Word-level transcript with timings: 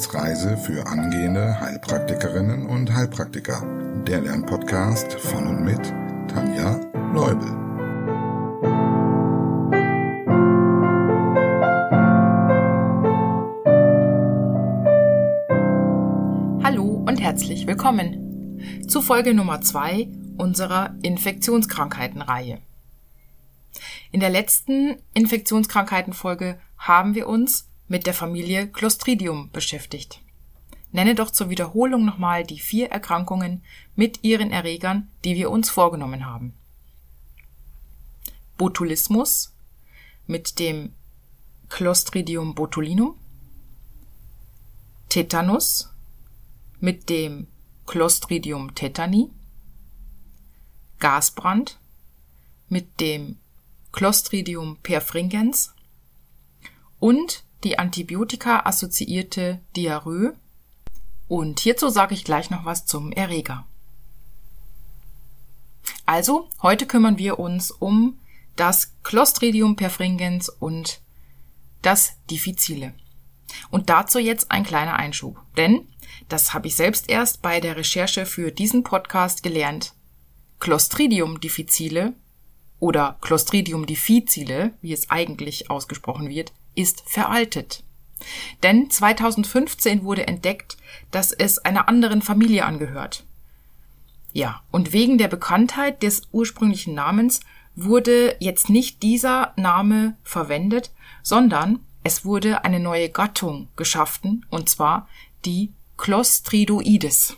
Wissensreise 0.00 0.56
für 0.56 0.86
angehende 0.86 1.60
Heilpraktikerinnen 1.60 2.64
und 2.64 2.90
Heilpraktiker. 2.90 3.62
Der 4.06 4.22
Lernpodcast 4.22 5.12
von 5.20 5.46
und 5.46 5.62
mit 5.62 5.92
Tanja 6.26 6.80
Leubel. 7.12 7.50
Hallo 16.64 17.04
und 17.06 17.20
herzlich 17.20 17.66
willkommen 17.66 18.58
zu 18.88 19.02
Folge 19.02 19.34
Nummer 19.34 19.60
zwei 19.60 20.08
unserer 20.38 20.94
Infektionskrankheitenreihe. 21.02 22.62
In 24.12 24.20
der 24.20 24.30
letzten 24.30 24.96
Infektionskrankheitenfolge 25.12 26.58
haben 26.78 27.14
wir 27.14 27.28
uns 27.28 27.69
mit 27.90 28.06
der 28.06 28.14
Familie 28.14 28.68
Clostridium 28.68 29.50
beschäftigt. 29.50 30.20
Nenne 30.92 31.16
doch 31.16 31.32
zur 31.32 31.50
Wiederholung 31.50 32.04
nochmal 32.04 32.44
die 32.44 32.60
vier 32.60 32.88
Erkrankungen 32.88 33.64
mit 33.96 34.22
ihren 34.22 34.52
Erregern, 34.52 35.08
die 35.24 35.34
wir 35.34 35.50
uns 35.50 35.70
vorgenommen 35.70 36.24
haben. 36.24 36.54
Botulismus 38.56 39.52
mit 40.28 40.60
dem 40.60 40.94
Clostridium 41.68 42.54
botulinum, 42.54 43.16
Tetanus 45.08 45.92
mit 46.78 47.08
dem 47.08 47.48
Clostridium 47.86 48.76
tetani, 48.76 49.30
Gasbrand 51.00 51.80
mit 52.68 53.00
dem 53.00 53.38
Clostridium 53.90 54.76
perfringens 54.76 55.74
und 57.00 57.42
die 57.64 57.78
antibiotika-assoziierte 57.78 59.60
Diarrhoe. 59.76 60.34
Und 61.28 61.60
hierzu 61.60 61.88
sage 61.88 62.14
ich 62.14 62.24
gleich 62.24 62.50
noch 62.50 62.64
was 62.64 62.86
zum 62.86 63.12
Erreger. 63.12 63.66
Also, 66.06 66.48
heute 66.62 66.86
kümmern 66.86 67.18
wir 67.18 67.38
uns 67.38 67.70
um 67.70 68.18
das 68.56 68.92
Clostridium 69.04 69.76
perfringens 69.76 70.48
und 70.48 71.00
das 71.82 72.16
Diffizile. 72.30 72.94
Und 73.70 73.90
dazu 73.90 74.18
jetzt 74.18 74.50
ein 74.50 74.64
kleiner 74.64 74.96
Einschub. 74.96 75.40
Denn, 75.56 75.86
das 76.28 76.52
habe 76.52 76.66
ich 76.66 76.76
selbst 76.76 77.08
erst 77.08 77.42
bei 77.42 77.60
der 77.60 77.76
Recherche 77.76 78.26
für 78.26 78.50
diesen 78.50 78.82
Podcast 78.82 79.42
gelernt, 79.42 79.94
Clostridium 80.58 81.40
difficile 81.40 82.14
oder 82.78 83.16
Clostridium 83.20 83.86
difficile, 83.86 84.74
wie 84.82 84.92
es 84.92 85.10
eigentlich 85.10 85.70
ausgesprochen 85.70 86.28
wird, 86.28 86.52
ist 86.80 87.02
veraltet. 87.06 87.82
Denn 88.62 88.90
2015 88.90 90.04
wurde 90.04 90.26
entdeckt, 90.26 90.76
dass 91.10 91.32
es 91.32 91.58
einer 91.58 91.88
anderen 91.88 92.22
Familie 92.22 92.64
angehört. 92.64 93.24
Ja, 94.32 94.62
und 94.70 94.92
wegen 94.92 95.18
der 95.18 95.28
Bekanntheit 95.28 96.02
des 96.02 96.22
ursprünglichen 96.32 96.94
Namens 96.94 97.40
wurde 97.74 98.36
jetzt 98.40 98.68
nicht 98.68 99.02
dieser 99.02 99.52
Name 99.56 100.16
verwendet, 100.22 100.92
sondern 101.22 101.80
es 102.04 102.24
wurde 102.24 102.64
eine 102.64 102.80
neue 102.80 103.08
Gattung 103.08 103.68
geschaffen, 103.76 104.46
und 104.50 104.68
zwar 104.68 105.08
die 105.44 105.72
Clostridoides. 105.96 107.36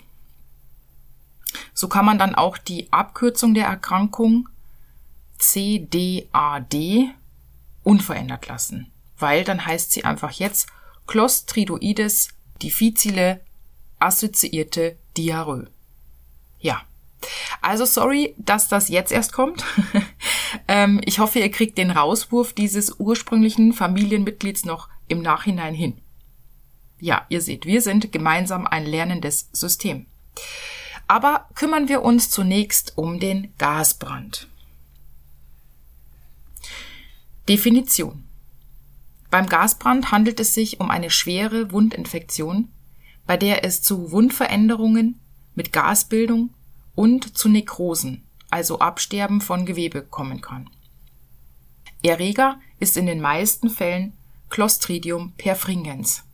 So 1.75 1.89
kann 1.89 2.05
man 2.05 2.19
dann 2.19 2.35
auch 2.35 2.59
die 2.59 2.93
Abkürzung 2.93 3.55
der 3.55 3.67
Erkrankung 3.67 4.49
CDAD 5.39 7.15
unverändert 7.83 8.47
lassen 8.47 8.93
weil 9.19 9.45
dann 9.45 9.65
heißt 9.65 9.93
sie 9.93 10.05
einfach 10.05 10.33
jetzt 10.33 10.69
Clostridoides 11.07 12.29
difficile 12.63 13.41
assoziierte 13.99 14.97
Diarrhoe. 15.17 15.69
Ja. 16.61 16.83
Also 17.61 17.85
sorry, 17.85 18.35
dass 18.39 18.69
das 18.69 18.89
jetzt 18.89 19.13
erst 19.13 19.33
kommt. 19.33 19.65
ähm, 20.69 21.01
ich 21.05 21.21
hoffe, 21.21 21.39
ihr 21.39 21.51
kriegt 21.51 21.79
den 21.79 21.93
Rauswurf 21.93 22.53
dieses 22.53 22.99
ursprünglichen 22.99 23.73
Familienmitglieds 23.73 24.65
noch 24.65 24.89
im 25.07 25.23
Nachhinein 25.23 25.75
hin. 25.75 25.99
Ja, 26.99 27.27
ihr 27.29 27.41
seht, 27.41 27.67
wir 27.67 27.83
sind 27.83 28.13
gemeinsam 28.13 28.67
ein 28.67 28.87
lernendes 28.87 29.49
System. 29.53 30.07
Aber 31.07 31.49
kümmern 31.55 31.89
wir 31.89 32.03
uns 32.03 32.31
zunächst 32.31 32.97
um 32.97 33.21
den 33.21 33.53
Gasbrand. 33.59 34.49
Definition. 37.49 38.25
Beim 39.33 39.47
Gasbrand 39.47 40.13
handelt 40.13 40.41
es 40.41 40.53
sich 40.53 40.79
um 40.79 40.91
eine 40.91 41.09
schwere 41.09 41.73
Wundinfektion, 41.73 42.69
bei 43.27 43.39
der 43.39 43.65
es 43.65 43.81
zu 43.81 44.13
Wundveränderungen 44.13 45.21
mit 45.55 45.73
Gasbildung 45.73 46.51
und 46.95 47.35
zu 47.39 47.49
Nekrosen, 47.49 48.25
also 48.51 48.81
Absterben 48.81 49.41
von 49.41 49.65
Gewebe 49.65 50.03
kommen 50.03 50.43
kann. 50.43 50.69
Erreger 52.03 52.61
ist 52.79 52.99
in 52.99 53.07
den 53.07 53.23
meisten 53.23 53.71
Fällen 53.71 54.13
Clostridium 54.51 55.33
perfringens. 55.39 56.25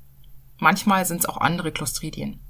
Manchmal 0.59 1.07
sind 1.07 1.19
es 1.19 1.27
auch 1.27 1.37
andere 1.37 1.71
Clostridien. 1.71 2.41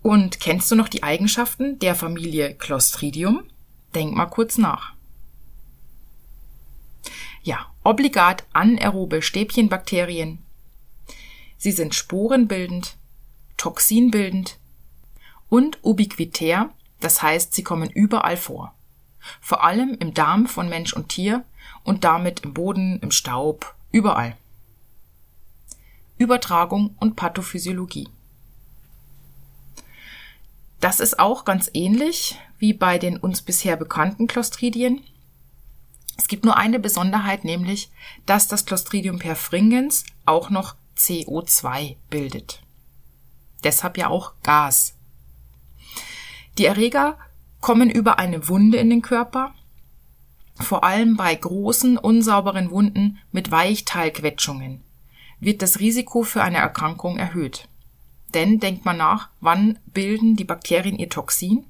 Und 0.00 0.40
kennst 0.40 0.70
du 0.70 0.76
noch 0.76 0.88
die 0.88 1.02
Eigenschaften 1.02 1.78
der 1.78 1.94
Familie 1.94 2.54
Clostridium? 2.54 3.42
Denk 3.94 4.14
mal 4.14 4.24
kurz 4.24 4.56
nach. 4.56 4.94
Obligat 7.88 8.44
anaerobe 8.52 9.22
Stäbchenbakterien. 9.22 10.44
Sie 11.56 11.72
sind 11.72 11.94
sporenbildend, 11.94 12.98
toxinbildend 13.56 14.58
und 15.48 15.78
ubiquitär, 15.82 16.68
das 17.00 17.22
heißt, 17.22 17.54
sie 17.54 17.62
kommen 17.62 17.88
überall 17.88 18.36
vor. 18.36 18.74
Vor 19.40 19.64
allem 19.64 19.96
im 20.00 20.12
Darm 20.12 20.48
von 20.48 20.68
Mensch 20.68 20.92
und 20.92 21.08
Tier 21.08 21.46
und 21.82 22.04
damit 22.04 22.40
im 22.40 22.52
Boden, 22.52 22.98
im 23.00 23.10
Staub, 23.10 23.74
überall. 23.90 24.36
Übertragung 26.18 26.94
und 27.00 27.16
Pathophysiologie. 27.16 28.10
Das 30.78 31.00
ist 31.00 31.18
auch 31.18 31.46
ganz 31.46 31.70
ähnlich 31.72 32.38
wie 32.58 32.74
bei 32.74 32.98
den 32.98 33.16
uns 33.16 33.40
bisher 33.40 33.78
bekannten 33.78 34.26
Clostridien. 34.26 35.00
Es 36.18 36.28
gibt 36.28 36.44
nur 36.44 36.58
eine 36.58 36.78
Besonderheit, 36.78 37.44
nämlich, 37.44 37.90
dass 38.26 38.48
das 38.48 38.66
Clostridium 38.66 39.18
perfringens 39.18 40.04
auch 40.26 40.50
noch 40.50 40.74
CO2 40.98 41.96
bildet. 42.10 42.60
Deshalb 43.64 43.96
ja 43.96 44.08
auch 44.08 44.34
Gas. 44.42 44.94
Die 46.58 46.66
Erreger 46.66 47.16
kommen 47.60 47.88
über 47.88 48.18
eine 48.18 48.48
Wunde 48.48 48.76
in 48.76 48.90
den 48.90 49.00
Körper, 49.00 49.54
vor 50.60 50.84
allem 50.84 51.16
bei 51.16 51.34
großen, 51.34 51.96
unsauberen 51.96 52.70
Wunden 52.70 53.18
mit 53.32 53.50
Weichteilquetschungen 53.50 54.82
wird 55.40 55.62
das 55.62 55.78
Risiko 55.78 56.22
für 56.22 56.42
eine 56.42 56.58
Erkrankung 56.58 57.16
erhöht. 57.16 57.68
Denn 58.34 58.58
denkt 58.60 58.84
man 58.84 58.96
nach, 58.96 59.30
wann 59.40 59.78
bilden 59.86 60.36
die 60.36 60.44
Bakterien 60.44 60.98
ihr 60.98 61.08
Toxin? 61.08 61.64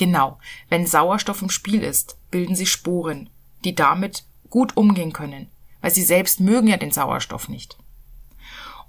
Genau, 0.00 0.38
wenn 0.70 0.86
Sauerstoff 0.86 1.42
im 1.42 1.50
Spiel 1.50 1.82
ist, 1.82 2.16
bilden 2.30 2.54
sie 2.54 2.64
Sporen, 2.64 3.28
die 3.66 3.74
damit 3.74 4.24
gut 4.48 4.74
umgehen 4.74 5.12
können, 5.12 5.50
weil 5.82 5.90
sie 5.90 6.04
selbst 6.04 6.40
mögen 6.40 6.68
ja 6.68 6.78
den 6.78 6.90
Sauerstoff 6.90 7.50
nicht. 7.50 7.76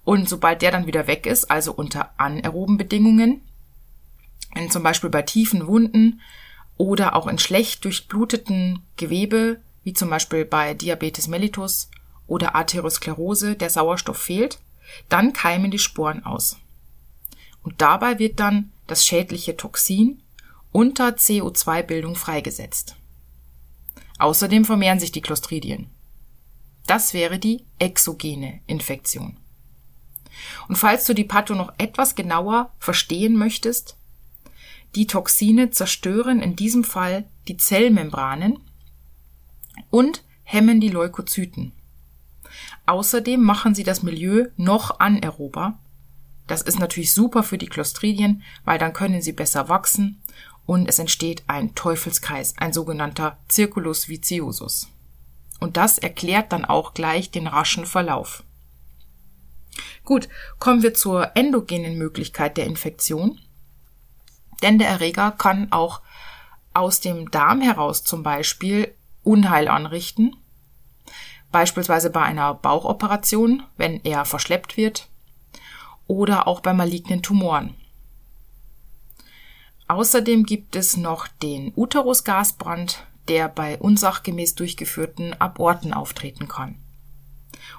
Und 0.05 0.29
sobald 0.29 0.61
der 0.61 0.71
dann 0.71 0.87
wieder 0.87 1.07
weg 1.07 1.25
ist, 1.25 1.51
also 1.51 1.73
unter 1.73 2.13
anaeroben 2.15 2.77
Bedingungen, 2.77 3.41
in 4.55 4.71
zum 4.71 4.83
Beispiel 4.83 5.09
bei 5.09 5.21
tiefen 5.21 5.67
Wunden 5.67 6.21
oder 6.77 7.17
auch 7.17 7.27
in 7.27 7.39
schlecht 7.39 7.83
durchbluteten 7.83 8.81
Gewebe, 8.95 9.59
wie 9.83 9.91
zum 9.91 10.09
Beispiel 10.09 10.45
bei 10.45 10.75
Diabetes 10.75 11.27
mellitus 11.27 11.91
oder 12.25 12.55
Arteriosklerose, 12.55 13.57
der 13.57 13.69
Sauerstoff 13.69 14.17
fehlt, 14.17 14.59
dann 15.09 15.33
keimen 15.33 15.71
die 15.71 15.79
Sporen 15.79 16.25
aus. 16.25 16.55
Und 17.63 17.81
dabei 17.81 18.17
wird 18.17 18.39
dann 18.39 18.71
das 18.87 19.05
schädliche 19.05 19.57
Toxin 19.57 20.21
unter 20.71 21.09
CO2-Bildung 21.09 22.15
freigesetzt. 22.15 22.95
Außerdem 24.19 24.65
vermehren 24.65 24.99
sich 24.99 25.11
die 25.11 25.21
Clostridien. 25.21 25.89
Das 26.87 27.13
wäre 27.13 27.39
die 27.39 27.65
exogene 27.79 28.61
Infektion. 28.67 29.37
Und 30.67 30.75
falls 30.75 31.05
du 31.05 31.13
die 31.13 31.23
Patho 31.23 31.55
noch 31.55 31.73
etwas 31.77 32.15
genauer 32.15 32.71
verstehen 32.79 33.35
möchtest, 33.35 33.97
die 34.95 35.07
Toxine 35.07 35.71
zerstören 35.71 36.41
in 36.41 36.55
diesem 36.55 36.83
Fall 36.83 37.25
die 37.47 37.57
Zellmembranen 37.57 38.59
und 39.89 40.23
hemmen 40.43 40.81
die 40.81 40.89
Leukozyten. 40.89 41.71
Außerdem 42.85 43.41
machen 43.41 43.73
sie 43.73 43.83
das 43.83 44.03
Milieu 44.03 44.47
noch 44.57 44.99
anaerober. 44.99 45.79
Das 46.47 46.61
ist 46.61 46.79
natürlich 46.79 47.13
super 47.13 47.43
für 47.43 47.57
die 47.57 47.67
Clostridien, 47.67 48.43
weil 48.65 48.77
dann 48.77 48.91
können 48.91 49.21
sie 49.21 49.31
besser 49.31 49.69
wachsen 49.69 50.21
und 50.65 50.87
es 50.87 50.99
entsteht 50.99 51.43
ein 51.47 51.75
Teufelskreis, 51.75 52.55
ein 52.57 52.73
sogenannter 52.73 53.37
Circulus 53.49 54.07
viciosus. 54.07 54.87
Und 55.59 55.77
das 55.77 55.97
erklärt 55.97 56.51
dann 56.51 56.65
auch 56.65 56.93
gleich 56.93 57.31
den 57.31 57.47
raschen 57.47 57.85
Verlauf. 57.85 58.43
Gut, 60.03 60.27
kommen 60.59 60.81
wir 60.81 60.93
zur 60.93 61.35
endogenen 61.35 61.97
Möglichkeit 61.97 62.57
der 62.57 62.65
Infektion. 62.65 63.39
Denn 64.61 64.79
der 64.79 64.89
Erreger 64.89 65.31
kann 65.31 65.71
auch 65.71 66.01
aus 66.73 66.99
dem 66.99 67.29
Darm 67.31 67.61
heraus 67.61 68.03
zum 68.03 68.23
Beispiel 68.23 68.93
Unheil 69.23 69.67
anrichten. 69.67 70.35
Beispielsweise 71.51 72.09
bei 72.09 72.21
einer 72.21 72.53
Bauchoperation, 72.53 73.63
wenn 73.77 74.01
er 74.03 74.25
verschleppt 74.25 74.77
wird. 74.77 75.09
Oder 76.07 76.47
auch 76.47 76.61
bei 76.61 76.73
malignen 76.73 77.21
Tumoren. 77.21 77.75
Außerdem 79.91 80.45
gibt 80.45 80.77
es 80.77 80.95
noch 80.95 81.27
den 81.27 81.73
Uterusgasbrand, 81.75 83.05
der 83.27 83.49
bei 83.49 83.77
unsachgemäß 83.77 84.55
durchgeführten 84.55 85.33
Aborten 85.33 85.91
auftreten 85.91 86.47
kann. 86.47 86.77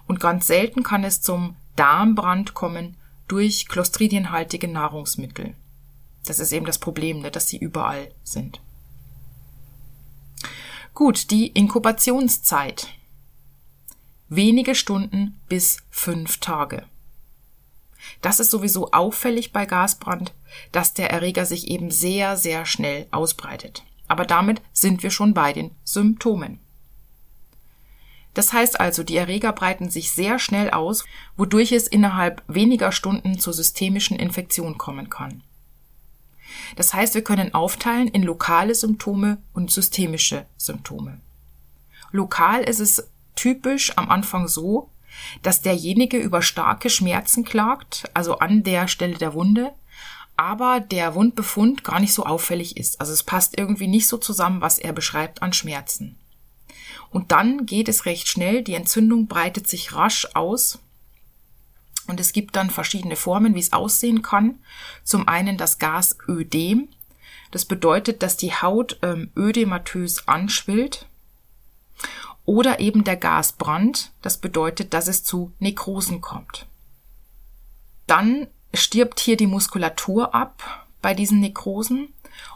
Und 0.06 0.20
ganz 0.20 0.46
selten 0.46 0.82
kann 0.82 1.04
es 1.04 1.22
zum 1.22 1.56
Darmbrand 1.74 2.52
kommen 2.52 2.98
durch 3.28 3.66
clostridienhaltige 3.66 4.68
Nahrungsmittel. 4.68 5.54
Das 6.26 6.38
ist 6.38 6.52
eben 6.52 6.66
das 6.66 6.76
Problem, 6.76 7.22
ne, 7.22 7.30
dass 7.30 7.48
sie 7.48 7.56
überall 7.56 8.12
sind. 8.24 8.60
Gut, 10.92 11.30
die 11.30 11.46
Inkubationszeit. 11.46 12.88
Wenige 14.28 14.74
Stunden 14.74 15.40
bis 15.48 15.78
fünf 15.88 16.40
Tage. 16.40 16.84
Das 18.20 18.40
ist 18.40 18.50
sowieso 18.50 18.90
auffällig 18.93 19.52
bei 19.52 19.66
Gasbrand, 19.66 20.34
dass 20.72 20.94
der 20.94 21.10
Erreger 21.10 21.46
sich 21.46 21.69
eben 21.69 21.90
sehr, 21.90 22.37
sehr 22.37 22.66
schnell 22.66 23.06
ausbreitet. 23.10 23.84
Aber 24.08 24.25
damit 24.25 24.60
sind 24.72 25.02
wir 25.02 25.10
schon 25.10 25.34
bei 25.34 25.52
den 25.52 25.70
Symptomen. 25.84 26.58
Das 28.34 28.52
heißt 28.52 28.81
also, 28.81 29.02
die 29.02 29.16
Erreger 29.16 29.52
breiten 29.52 29.90
sich 29.90 30.12
sehr 30.12 30.38
schnell 30.38 30.70
aus, 30.70 31.04
wodurch 31.37 31.72
es 31.72 31.87
innerhalb 31.87 32.43
weniger 32.49 32.93
Stunden 32.93 33.38
zur 33.38 33.52
systemischen 33.52 34.19
Infektion 34.19 34.78
kommen 34.78 35.10
kann. 35.10 35.43
Das 36.76 36.94
heißt, 36.94 37.14
wir 37.14 37.22
können 37.22 37.55
aufteilen 37.55 38.08
in 38.08 38.22
lokale 38.22 38.75
Symptome 38.75 39.38
und 39.52 39.70
systemische 39.70 40.46
Symptome. 40.56 41.20
Lokal 42.10 42.62
ist 42.62 42.81
es 42.81 43.08
typisch 43.34 43.96
am 43.96 44.10
Anfang 44.10 44.48
so, 44.48 44.90
dass 45.42 45.62
derjenige 45.62 46.18
über 46.18 46.42
starke 46.42 46.90
Schmerzen 46.90 47.44
klagt, 47.44 48.04
also 48.14 48.38
an 48.38 48.62
der 48.62 48.88
Stelle 48.88 49.18
der 49.18 49.34
Wunde, 49.34 49.72
aber 50.36 50.80
der 50.80 51.14
Wundbefund 51.14 51.84
gar 51.84 52.00
nicht 52.00 52.14
so 52.14 52.24
auffällig 52.24 52.76
ist. 52.76 53.00
Also 53.00 53.12
es 53.12 53.22
passt 53.22 53.58
irgendwie 53.58 53.86
nicht 53.86 54.08
so 54.08 54.16
zusammen, 54.16 54.60
was 54.60 54.78
er 54.78 54.92
beschreibt 54.92 55.42
an 55.42 55.52
Schmerzen. 55.52 56.18
Und 57.10 57.30
dann 57.30 57.66
geht 57.66 57.88
es 57.88 58.06
recht 58.06 58.28
schnell, 58.28 58.62
die 58.62 58.74
Entzündung 58.74 59.26
breitet 59.26 59.68
sich 59.68 59.94
rasch 59.94 60.26
aus. 60.34 60.78
Und 62.06 62.18
es 62.18 62.32
gibt 62.32 62.56
dann 62.56 62.70
verschiedene 62.70 63.16
Formen, 63.16 63.54
wie 63.54 63.60
es 63.60 63.72
aussehen 63.72 64.22
kann. 64.22 64.58
Zum 65.04 65.28
einen 65.28 65.56
das 65.56 65.78
Gasödem. 65.78 66.88
Das 67.50 67.66
bedeutet, 67.66 68.22
dass 68.22 68.36
die 68.36 68.52
Haut 68.52 68.98
ähm, 69.02 69.30
ödematös 69.36 70.26
anschwillt. 70.26 71.06
Oder 72.44 72.80
eben 72.80 73.04
der 73.04 73.16
Gasbrand. 73.16 74.12
Das 74.22 74.38
bedeutet, 74.38 74.94
dass 74.94 75.08
es 75.08 75.24
zu 75.24 75.52
Nekrosen 75.58 76.20
kommt. 76.20 76.66
Dann 78.06 78.48
stirbt 78.74 79.20
hier 79.20 79.36
die 79.36 79.46
Muskulatur 79.46 80.34
ab 80.34 80.86
bei 81.00 81.14
diesen 81.14 81.40
Nekrosen 81.40 82.08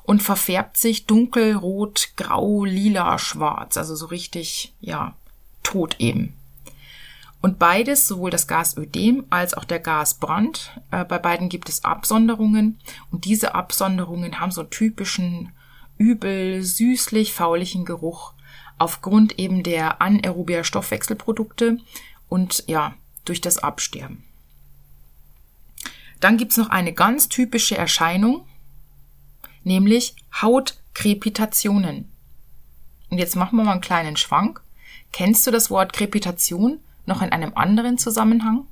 und 0.03 0.23
verfärbt 0.23 0.77
sich 0.77 1.07
dunkelrot, 1.07 2.11
grau, 2.17 2.65
lila, 2.65 3.19
schwarz, 3.19 3.77
also 3.77 3.95
so 3.95 4.07
richtig, 4.07 4.75
ja, 4.81 5.15
tot 5.63 5.97
eben. 5.99 6.35
Und 7.43 7.59
beides, 7.59 8.09
sowohl 8.09 8.31
das 8.31 8.49
Gasödem 8.49 9.27
als 9.31 9.55
auch 9.55 9.65
der 9.65 9.79
Gasbrand, 9.79 10.81
äh, 10.91 11.05
bei 11.05 11.19
beiden 11.19 11.49
gibt 11.49 11.69
es 11.69 11.85
Absonderungen 11.85 12.81
und 13.11 13.25
diese 13.25 13.55
Absonderungen 13.55 14.41
haben 14.41 14.51
so 14.51 14.63
einen 14.63 14.71
typischen 14.71 15.53
übel, 15.99 16.63
süßlich, 16.63 17.33
faulichen 17.33 17.85
Geruch 17.85 18.33
aufgrund 18.79 19.39
eben 19.39 19.63
der 19.63 20.01
anaerobia 20.01 20.65
Stoffwechselprodukte 20.65 21.79
und 22.29 22.65
ja, 22.67 22.95
durch 23.25 23.41
das 23.41 23.59
Absterben. 23.59 24.25
Dann 26.21 26.37
gibt's 26.39 26.57
noch 26.57 26.71
eine 26.71 26.93
ganz 26.93 27.29
typische 27.29 27.77
Erscheinung, 27.77 28.47
nämlich 29.65 30.15
Hautkrepitationen. 30.41 32.11
Und 33.11 33.19
jetzt 33.19 33.37
machen 33.37 33.57
wir 33.57 33.65
mal 33.65 33.73
einen 33.73 33.81
kleinen 33.81 34.17
Schwank. 34.17 34.63
Kennst 35.13 35.47
du 35.47 35.51
das 35.51 35.71
Wort 35.71 35.93
Krepitation 35.93 36.81
noch 37.05 37.23
in 37.23 37.31
einem 37.31 37.53
anderen 37.55 37.99
Zusammenhang? 37.99 38.67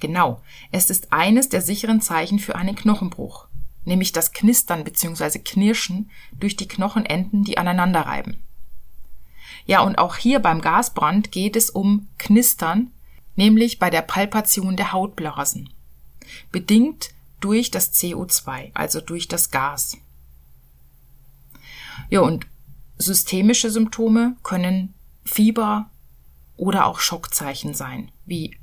Genau, 0.00 0.42
es 0.70 0.90
ist 0.90 1.12
eines 1.12 1.48
der 1.48 1.62
sicheren 1.62 2.00
Zeichen 2.00 2.38
für 2.38 2.56
einen 2.56 2.74
Knochenbruch, 2.74 3.46
nämlich 3.84 4.12
das 4.12 4.32
Knistern 4.32 4.84
bzw. 4.84 5.38
Knirschen 5.38 6.10
durch 6.32 6.56
die 6.56 6.68
Knochenenden, 6.68 7.44
die 7.44 7.58
aneinander 7.58 8.02
reiben. 8.02 8.42
Ja, 9.66 9.80
und 9.80 9.96
auch 9.96 10.16
hier 10.16 10.40
beim 10.40 10.60
Gasbrand 10.60 11.32
geht 11.32 11.56
es 11.56 11.70
um 11.70 12.08
Knistern, 12.18 12.90
nämlich 13.36 13.78
bei 13.78 13.90
der 13.90 14.02
Palpation 14.02 14.76
der 14.76 14.92
Hautblasen, 14.92 15.70
bedingt 16.52 17.10
durch 17.40 17.70
das 17.70 17.92
CO2, 17.94 18.70
also 18.74 19.00
durch 19.00 19.28
das 19.28 19.50
Gas. 19.50 19.98
Ja, 22.10 22.20
und 22.20 22.46
systemische 22.98 23.70
Symptome 23.70 24.36
können 24.42 24.94
Fieber 25.24 25.90
oder 26.56 26.86
auch 26.86 27.00
Schockzeichen 27.00 27.74
sein. 27.74 28.10
Wie, 28.26 28.56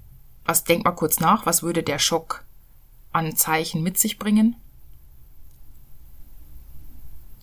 was 0.46 0.64
denk 0.64 0.86
mal 0.86 0.92
kurz 0.92 1.20
nach, 1.20 1.46
was 1.46 1.64
würde 1.64 1.84
der 1.84 2.00
Schock 2.00 2.46
an 3.12 3.36
Zeichen 3.36 3.84
mit 3.84 3.98
sich 3.98 4.18
bringen? 4.18 4.56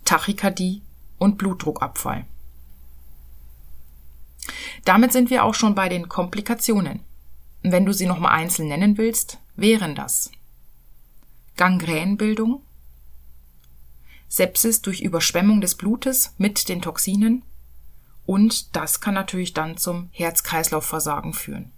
Tachykardie 0.09 0.81
und 1.19 1.37
Blutdruckabfall. 1.37 2.25
Damit 4.87 5.13
sind 5.13 5.29
wir 5.29 5.45
auch 5.45 5.53
schon 5.53 5.75
bei 5.75 5.91
den 5.91 6.09
Komplikationen. 6.09 7.01
Wenn 7.63 7.85
du 7.85 7.93
sie 7.93 8.07
nochmal 8.07 8.33
einzeln 8.33 8.69
nennen 8.69 8.97
willst, 8.97 9.37
wären 9.55 9.95
das 9.95 10.31
Gangränbildung, 11.59 12.63
Sepsis 14.29 14.81
durch 14.81 15.03
Überschwemmung 15.03 15.61
des 15.61 15.75
Blutes 15.75 16.33
mit 16.39 16.71
den 16.71 16.81
Toxinen 16.81 17.43
und 18.25 18.75
das 18.77 19.03
kann 19.03 19.13
natürlich 19.13 19.53
dann 19.53 19.77
zum 19.77 20.09
Herz-Kreislauf-Versagen 20.13 21.35
führen. 21.35 21.71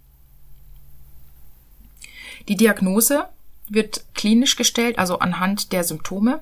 Die 2.47 2.55
Diagnose 2.55 3.27
wird 3.67 4.05
klinisch 4.13 4.55
gestellt, 4.55 4.99
also 4.99 5.19
anhand 5.19 5.73
der 5.73 5.83
Symptome. 5.83 6.41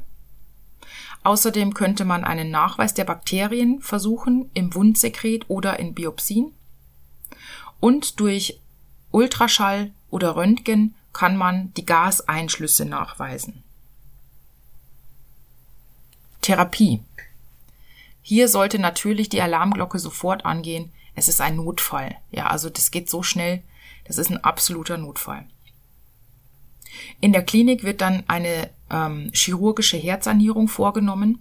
Außerdem 1.24 1.74
könnte 1.74 2.06
man 2.06 2.24
einen 2.24 2.50
Nachweis 2.50 2.94
der 2.94 3.04
Bakterien 3.04 3.82
versuchen 3.82 4.50
im 4.54 4.74
Wundsekret 4.74 5.50
oder 5.50 5.80
in 5.80 5.94
Biopsien. 5.94 6.54
Und 7.80 8.20
durch 8.20 8.60
Ultraschall 9.12 9.92
oder 10.10 10.36
Röntgen 10.36 10.96
kann 11.14 11.36
man 11.36 11.74
die 11.74 11.86
Gaseinschlüsse 11.86 12.86
nachweisen. 12.86 13.64
Therapie. 16.42 17.02
Hier 18.22 18.48
sollte 18.48 18.80
natürlich 18.80 19.30
die 19.30 19.42
Alarmglocke 19.42 20.00
sofort 20.00 20.46
angehen. 20.46 20.92
Es 21.16 21.28
ist 21.28 21.42
ein 21.42 21.58
Notfall. 21.58 22.16
Ja, 22.32 22.48
also 22.48 22.70
das 22.70 22.92
geht 22.92 23.10
so 23.10 23.24
schnell. 23.24 23.62
Das 24.06 24.18
ist 24.18 24.30
ein 24.32 24.44
absoluter 24.44 24.98
Notfall. 24.98 25.46
In 27.20 27.32
der 27.32 27.44
Klinik 27.44 27.84
wird 27.84 28.02
dann 28.02 28.24
eine 28.28 28.70
ähm, 28.90 29.32
chirurgische 29.34 29.98
Herzsanierung 29.98 30.68
vorgenommen, 30.68 31.40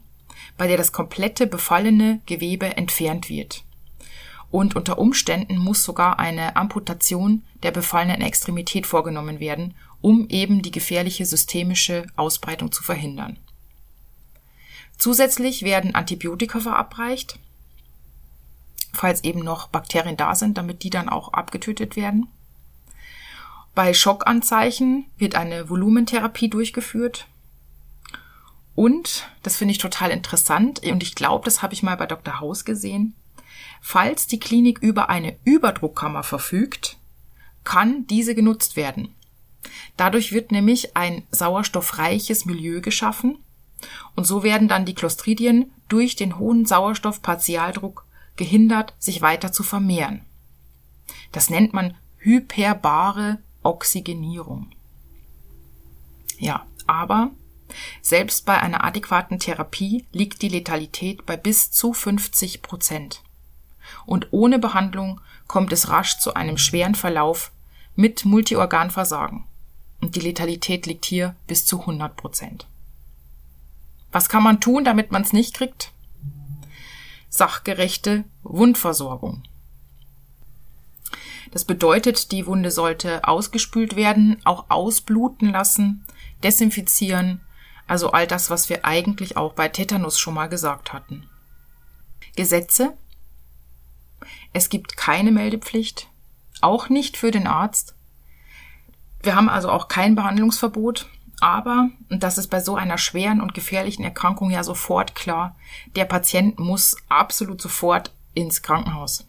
bei 0.56 0.66
der 0.66 0.76
das 0.76 0.92
komplette 0.92 1.46
befallene 1.46 2.20
Gewebe 2.26 2.76
entfernt 2.76 3.28
wird 3.28 3.64
und 4.50 4.76
unter 4.76 4.98
Umständen 4.98 5.58
muss 5.58 5.84
sogar 5.84 6.18
eine 6.18 6.56
Amputation 6.56 7.42
der 7.62 7.70
befallenen 7.70 8.22
Extremität 8.22 8.86
vorgenommen 8.86 9.40
werden, 9.40 9.74
um 10.00 10.28
eben 10.28 10.62
die 10.62 10.70
gefährliche 10.70 11.26
systemische 11.26 12.06
Ausbreitung 12.16 12.72
zu 12.72 12.82
verhindern. 12.82 13.36
Zusätzlich 14.96 15.62
werden 15.62 15.94
Antibiotika 15.94 16.60
verabreicht, 16.60 17.38
falls 18.92 19.22
eben 19.22 19.40
noch 19.40 19.68
Bakterien 19.68 20.16
da 20.16 20.34
sind, 20.34 20.56
damit 20.56 20.82
die 20.82 20.90
dann 20.90 21.08
auch 21.08 21.32
abgetötet 21.32 21.94
werden. 21.94 22.28
Bei 23.78 23.94
Schockanzeichen 23.94 25.06
wird 25.18 25.36
eine 25.36 25.70
Volumentherapie 25.70 26.50
durchgeführt. 26.50 27.28
Und, 28.74 29.30
das 29.44 29.56
finde 29.56 29.70
ich 29.70 29.78
total 29.78 30.10
interessant, 30.10 30.82
und 30.82 31.00
ich 31.00 31.14
glaube, 31.14 31.44
das 31.44 31.62
habe 31.62 31.74
ich 31.74 31.84
mal 31.84 31.96
bei 31.96 32.06
Dr. 32.06 32.40
Haus 32.40 32.64
gesehen, 32.64 33.14
Falls 33.80 34.26
die 34.26 34.40
Klinik 34.40 34.80
über 34.80 35.08
eine 35.10 35.36
Überdruckkammer 35.44 36.24
verfügt, 36.24 36.96
kann 37.62 38.04
diese 38.08 38.34
genutzt 38.34 38.74
werden. 38.74 39.14
Dadurch 39.96 40.32
wird 40.32 40.50
nämlich 40.50 40.96
ein 40.96 41.22
sauerstoffreiches 41.30 42.46
Milieu 42.46 42.80
geschaffen 42.80 43.38
und 44.16 44.24
so 44.24 44.42
werden 44.42 44.66
dann 44.66 44.86
die 44.86 44.94
Clostridien 44.96 45.70
durch 45.88 46.16
den 46.16 46.36
hohen 46.40 46.66
Sauerstoffpartialdruck 46.66 48.04
gehindert, 48.34 48.94
sich 48.98 49.22
weiter 49.22 49.52
zu 49.52 49.62
vermehren. 49.62 50.22
Das 51.30 51.48
nennt 51.48 51.74
man 51.74 51.94
hyperbare 52.18 53.38
Oxygenierung. 53.62 54.70
Ja, 56.38 56.66
aber 56.86 57.30
selbst 58.00 58.46
bei 58.46 58.58
einer 58.58 58.84
adäquaten 58.84 59.38
Therapie 59.38 60.06
liegt 60.12 60.42
die 60.42 60.48
Letalität 60.48 61.26
bei 61.26 61.36
bis 61.36 61.70
zu 61.70 61.92
50 61.92 62.62
Prozent. 62.62 63.22
Und 64.06 64.28
ohne 64.30 64.58
Behandlung 64.58 65.20
kommt 65.46 65.72
es 65.72 65.88
rasch 65.88 66.18
zu 66.18 66.34
einem 66.34 66.58
schweren 66.58 66.94
Verlauf 66.94 67.52
mit 67.94 68.24
Multiorganversagen. 68.24 69.44
Und 70.00 70.14
die 70.14 70.20
Letalität 70.20 70.86
liegt 70.86 71.04
hier 71.04 71.34
bis 71.46 71.64
zu 71.64 71.80
100 71.80 72.16
Prozent. 72.16 72.66
Was 74.12 74.28
kann 74.28 74.42
man 74.42 74.60
tun, 74.60 74.84
damit 74.84 75.12
man 75.12 75.22
es 75.22 75.32
nicht 75.32 75.54
kriegt? 75.54 75.92
Sachgerechte 77.28 78.24
Wundversorgung. 78.42 79.42
Das 81.50 81.64
bedeutet, 81.64 82.32
die 82.32 82.46
Wunde 82.46 82.70
sollte 82.70 83.26
ausgespült 83.26 83.96
werden, 83.96 84.40
auch 84.44 84.66
ausbluten 84.68 85.50
lassen, 85.50 86.04
desinfizieren, 86.42 87.40
also 87.86 88.12
all 88.12 88.26
das, 88.26 88.50
was 88.50 88.68
wir 88.68 88.84
eigentlich 88.84 89.36
auch 89.36 89.54
bei 89.54 89.68
Tetanus 89.68 90.18
schon 90.18 90.34
mal 90.34 90.48
gesagt 90.48 90.92
hatten. 90.92 91.26
Gesetze. 92.36 92.96
Es 94.52 94.68
gibt 94.68 94.96
keine 94.96 95.32
Meldepflicht, 95.32 96.08
auch 96.60 96.88
nicht 96.88 97.16
für 97.16 97.30
den 97.30 97.46
Arzt. 97.46 97.94
Wir 99.22 99.34
haben 99.34 99.48
also 99.48 99.70
auch 99.70 99.88
kein 99.88 100.14
Behandlungsverbot, 100.14 101.08
aber, 101.40 101.90
und 102.10 102.22
das 102.22 102.38
ist 102.38 102.48
bei 102.48 102.60
so 102.60 102.76
einer 102.76 102.98
schweren 102.98 103.40
und 103.40 103.54
gefährlichen 103.54 104.04
Erkrankung 104.04 104.50
ja 104.50 104.64
sofort 104.64 105.14
klar, 105.14 105.56
der 105.96 106.04
Patient 106.04 106.58
muss 106.58 106.96
absolut 107.08 107.60
sofort 107.60 108.12
ins 108.34 108.62
Krankenhaus. 108.62 109.27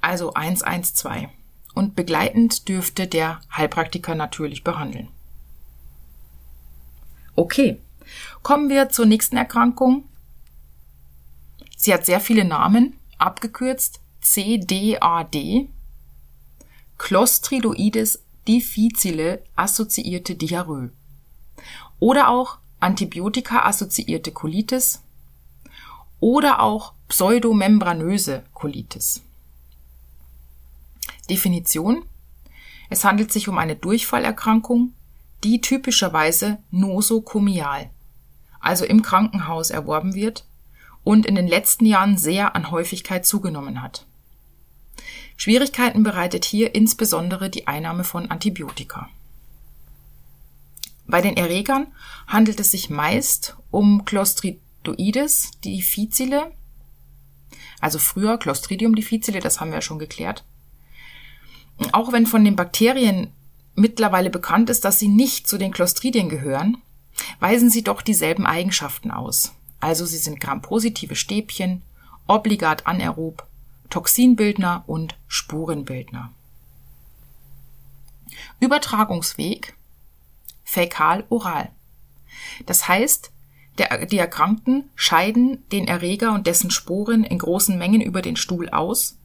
Also 0.00 0.34
112. 0.34 1.28
Und 1.74 1.94
begleitend 1.94 2.68
dürfte 2.68 3.06
der 3.06 3.40
Heilpraktiker 3.54 4.14
natürlich 4.14 4.64
behandeln. 4.64 5.08
Okay, 7.34 7.78
kommen 8.42 8.70
wir 8.70 8.88
zur 8.88 9.04
nächsten 9.06 9.36
Erkrankung. 9.36 10.04
Sie 11.76 11.92
hat 11.92 12.06
sehr 12.06 12.20
viele 12.20 12.44
Namen, 12.44 12.98
abgekürzt 13.18 14.00
CDAD, 14.22 15.68
Clostridoides 16.98 18.22
difficile 18.48 19.42
assoziierte 19.54 20.34
Diarrhoe 20.34 20.90
oder 21.98 22.28
auch 22.28 22.58
Antibiotika-assoziierte 22.80 24.32
Colitis 24.32 25.02
oder 26.20 26.60
auch 26.62 26.94
pseudomembranöse 27.08 28.44
Colitis. 28.52 29.22
Definition 31.26 32.04
Es 32.88 33.04
handelt 33.04 33.32
sich 33.32 33.48
um 33.48 33.58
eine 33.58 33.76
Durchfallerkrankung, 33.76 34.92
die 35.44 35.60
typischerweise 35.60 36.58
nosokomial, 36.70 37.90
also 38.60 38.84
im 38.84 39.02
Krankenhaus 39.02 39.70
erworben 39.70 40.14
wird 40.14 40.46
und 41.04 41.26
in 41.26 41.34
den 41.34 41.46
letzten 41.46 41.86
Jahren 41.86 42.18
sehr 42.18 42.56
an 42.56 42.70
Häufigkeit 42.70 43.26
zugenommen 43.26 43.82
hat. 43.82 44.06
Schwierigkeiten 45.36 46.02
bereitet 46.02 46.44
hier 46.44 46.74
insbesondere 46.74 47.50
die 47.50 47.66
Einnahme 47.66 48.04
von 48.04 48.30
Antibiotika. 48.30 49.08
Bei 51.06 51.20
den 51.20 51.36
Erregern 51.36 51.86
handelt 52.26 52.58
es 52.58 52.72
sich 52.72 52.90
meist 52.90 53.56
um 53.70 54.04
Clostridoides 54.04 55.52
difficile, 55.64 56.52
also 57.80 57.98
früher 57.98 58.38
Clostridium 58.38 58.94
difficile, 58.94 59.40
das 59.40 59.60
haben 59.60 59.70
wir 59.70 59.76
ja 59.76 59.82
schon 59.82 59.98
geklärt. 59.98 60.44
Auch 61.92 62.12
wenn 62.12 62.26
von 62.26 62.44
den 62.44 62.56
Bakterien 62.56 63.32
mittlerweile 63.74 64.30
bekannt 64.30 64.70
ist, 64.70 64.84
dass 64.84 64.98
sie 64.98 65.08
nicht 65.08 65.48
zu 65.48 65.58
den 65.58 65.72
Clostridien 65.72 66.28
gehören, 66.28 66.78
weisen 67.40 67.70
sie 67.70 67.82
doch 67.82 68.02
dieselben 68.02 68.46
Eigenschaften 68.46 69.10
aus. 69.10 69.52
Also 69.80 70.06
sie 70.06 70.18
sind 70.18 70.40
grampositive 70.40 71.14
Stäbchen, 71.14 71.82
obligat 72.26 72.86
anaerob, 72.86 73.46
Toxinbildner 73.90 74.84
und 74.86 75.16
Spurenbildner. 75.28 76.32
Übertragungsweg 78.60 79.76
fäkal-oral. 80.64 81.70
Das 82.64 82.88
heißt, 82.88 83.30
der, 83.78 84.06
die 84.06 84.18
Erkrankten 84.18 84.90
scheiden 84.94 85.62
den 85.70 85.86
Erreger 85.86 86.32
und 86.32 86.46
dessen 86.46 86.70
Sporen 86.70 87.24
in 87.24 87.38
großen 87.38 87.78
Mengen 87.78 88.00
über 88.00 88.22
den 88.22 88.36
Stuhl 88.36 88.70
aus 88.70 89.18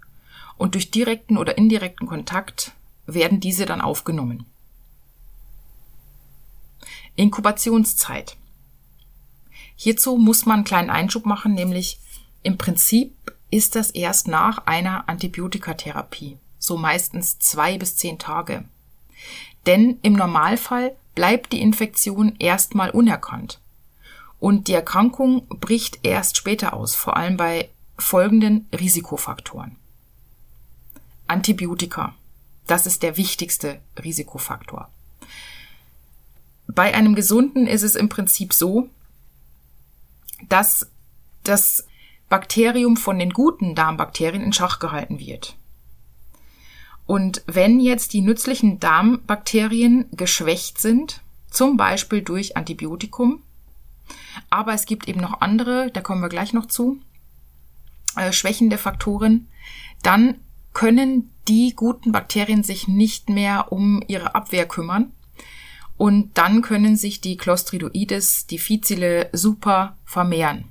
und 0.62 0.76
durch 0.76 0.92
direkten 0.92 1.40
oder 1.40 1.58
indirekten 1.58 2.06
Kontakt 2.08 2.74
werden 3.08 3.40
diese 3.40 3.66
dann 3.66 3.82
aufgenommen. 3.82 4.46
Inkubationszeit. 7.16 8.38
Hierzu 9.76 10.18
muss 10.18 10.46
man 10.46 10.58
einen 10.58 10.64
kleinen 10.64 10.92
Einschub 10.92 11.26
machen, 11.26 11.56
nämlich 11.56 12.00
im 12.44 12.60
Prinzip 12.60 13.12
ist 13.50 13.76
das 13.76 13.90
erst 13.90 14.28
nach 14.28 14.68
einer 14.68 15.10
Antibiotikatherapie, 15.10 16.38
so 16.60 16.78
meistens 16.78 17.40
zwei 17.40 17.80
bis 17.80 17.96
zehn 17.96 18.20
Tage. 18.20 18.66
Denn 19.66 19.98
im 20.04 20.14
Normalfall 20.14 20.96
bleibt 21.16 21.54
die 21.54 21.62
Infektion 21.62 22.36
erstmal 22.38 22.92
unerkannt. 22.92 23.60
Und 24.40 24.68
die 24.68 24.74
Erkrankung 24.74 25.48
bricht 25.48 26.02
erst 26.04 26.38
später 26.38 26.74
aus, 26.74 26.94
vor 26.94 27.18
allem 27.18 27.36
bei 27.36 27.70
folgenden 27.98 28.68
Risikofaktoren. 28.72 29.81
Antibiotika. 31.32 32.14
Das 32.68 32.86
ist 32.86 33.04
der 33.04 33.18
wichtigste 33.18 33.80
Risikofaktor. 34.04 34.90
Bei 36.68 36.94
einem 36.94 37.16
Gesunden 37.16 37.68
ist 37.68 37.84
es 37.84 37.96
im 37.96 38.10
Prinzip 38.10 38.54
so, 38.54 38.90
dass 40.50 40.90
das 41.44 41.88
Bakterium 42.30 42.98
von 42.98 43.18
den 43.18 43.32
guten 43.32 43.76
Darmbakterien 43.76 44.44
in 44.44 44.54
Schach 44.54 44.80
gehalten 44.80 45.20
wird. 45.20 45.56
Und 47.06 47.44
wenn 47.48 47.80
jetzt 47.80 48.14
die 48.14 48.22
nützlichen 48.22 48.80
Darmbakterien 48.80 50.06
geschwächt 50.12 50.80
sind, 50.80 51.22
zum 51.50 51.78
Beispiel 51.78 52.22
durch 52.22 52.56
Antibiotikum, 52.56 53.42
aber 54.50 54.74
es 54.74 54.86
gibt 54.86 55.08
eben 55.08 55.22
noch 55.22 55.42
andere, 55.42 55.92
da 55.92 56.02
kommen 56.02 56.22
wir 56.22 56.30
gleich 56.30 56.54
noch 56.54 56.68
zu, 56.68 57.02
äh, 58.16 58.32
schwächende 58.32 58.78
Faktoren, 58.78 59.48
dann 60.04 60.36
können 60.74 61.32
die 61.48 61.76
guten 61.76 62.12
Bakterien 62.12 62.64
sich 62.64 62.88
nicht 62.88 63.30
mehr 63.30 63.72
um 63.72 64.04
ihre 64.08 64.36
Abwehr 64.36 64.68
kümmern. 64.68 65.12
Und 65.98 66.38
dann 66.38 66.62
können 66.62 66.96
sich 66.96 67.22
die 67.22 67.38
Clostridoides 67.38 68.48
difficile 68.48 69.30
super 69.34 69.98
vermehren. 70.04 70.66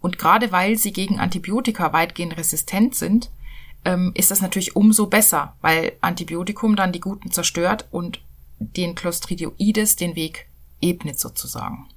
Und 0.00 0.18
gerade 0.18 0.52
weil 0.52 0.76
sie 0.76 0.92
gegen 0.92 1.18
Antibiotika 1.18 1.92
weitgehend 1.92 2.36
resistent 2.36 2.94
sind, 2.94 3.30
ähm, 3.84 4.12
ist 4.14 4.30
das 4.30 4.40
natürlich 4.40 4.76
umso 4.76 5.06
besser, 5.06 5.56
weil 5.60 5.92
Antibiotikum 6.00 6.76
dann 6.76 6.92
die 6.92 7.00
Guten 7.00 7.30
zerstört 7.30 7.86
und 7.90 8.20
den 8.58 8.94
Clostridioides 8.94 9.96
den 9.96 10.16
Weg 10.16 10.48
ebnet 10.80 11.18
sozusagen. 11.18 11.88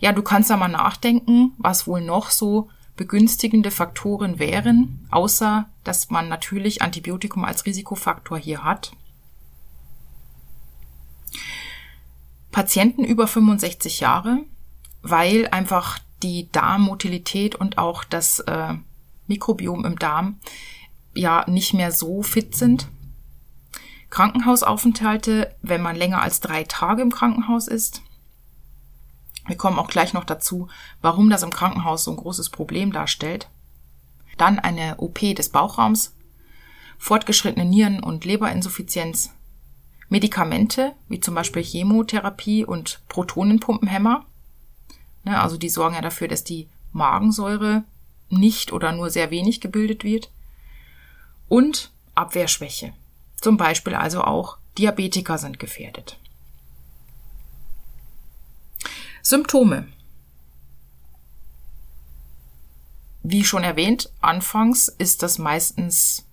Ja, 0.00 0.12
du 0.12 0.22
kannst 0.22 0.50
da 0.50 0.56
mal 0.56 0.68
nachdenken, 0.68 1.52
was 1.58 1.86
wohl 1.86 2.00
noch 2.00 2.30
so 2.30 2.70
begünstigende 2.96 3.70
Faktoren 3.70 4.38
wären, 4.38 5.06
außer 5.10 5.68
dass 5.82 6.10
man 6.10 6.28
natürlich 6.28 6.82
Antibiotikum 6.82 7.44
als 7.44 7.66
Risikofaktor 7.66 8.38
hier 8.38 8.64
hat. 8.64 8.92
Patienten 12.52 13.04
über 13.04 13.26
65 13.26 14.00
Jahre, 14.00 14.44
weil 15.02 15.48
einfach 15.48 15.98
die 16.22 16.48
Darmmotilität 16.52 17.56
und 17.56 17.78
auch 17.78 18.04
das 18.04 18.38
äh, 18.40 18.74
Mikrobiom 19.26 19.84
im 19.84 19.98
Darm 19.98 20.38
ja 21.14 21.44
nicht 21.48 21.74
mehr 21.74 21.90
so 21.90 22.22
fit 22.22 22.54
sind. 22.54 22.88
Krankenhausaufenthalte, 24.10 25.54
wenn 25.62 25.82
man 25.82 25.96
länger 25.96 26.22
als 26.22 26.38
drei 26.38 26.62
Tage 26.62 27.02
im 27.02 27.10
Krankenhaus 27.10 27.66
ist. 27.66 28.02
Wir 29.46 29.56
kommen 29.56 29.78
auch 29.78 29.88
gleich 29.88 30.12
noch 30.12 30.24
dazu, 30.24 30.68
warum 31.02 31.30
das 31.30 31.42
im 31.42 31.50
Krankenhaus 31.50 32.04
so 32.04 32.10
ein 32.10 32.16
großes 32.16 32.50
Problem 32.50 32.92
darstellt. 32.92 33.48
Dann 34.38 34.58
eine 34.58 34.96
OP 34.98 35.20
des 35.34 35.50
Bauchraums, 35.50 36.14
fortgeschrittene 36.98 37.64
Nieren- 37.64 38.02
und 38.02 38.24
Leberinsuffizienz, 38.24 39.30
Medikamente 40.08 40.92
wie 41.08 41.20
zum 41.20 41.34
Beispiel 41.34 41.62
Chemotherapie 41.62 42.64
und 42.64 43.02
Protonenpumpenhämmer, 43.08 44.26
Ne, 45.24 45.40
also 45.40 45.56
die 45.56 45.70
sorgen 45.70 45.94
ja 45.94 46.02
dafür, 46.02 46.28
dass 46.28 46.44
die 46.44 46.68
Magensäure 46.92 47.84
nicht 48.28 48.72
oder 48.72 48.92
nur 48.92 49.10
sehr 49.10 49.30
wenig 49.30 49.60
gebildet 49.60 50.04
wird. 50.04 50.30
Und 51.48 51.90
Abwehrschwäche. 52.14 52.92
Zum 53.40 53.56
Beispiel 53.56 53.94
also 53.94 54.22
auch 54.22 54.58
Diabetiker 54.78 55.38
sind 55.38 55.58
gefährdet. 55.58 56.18
Symptome. 59.26 59.88
Wie 63.22 63.42
schon 63.42 63.64
erwähnt, 63.64 64.12
anfangs 64.20 64.88
ist 64.88 65.22
das 65.22 65.38
meistens 65.38 66.26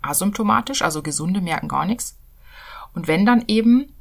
asymptomatisch, 0.00 0.82
also 0.82 1.02
Gesunde 1.02 1.40
merken 1.40 1.68
gar 1.68 1.86
nichts. 1.86 2.18
Und 2.94 3.06
wenn 3.06 3.24
dann 3.24 3.44
eben 3.46 3.92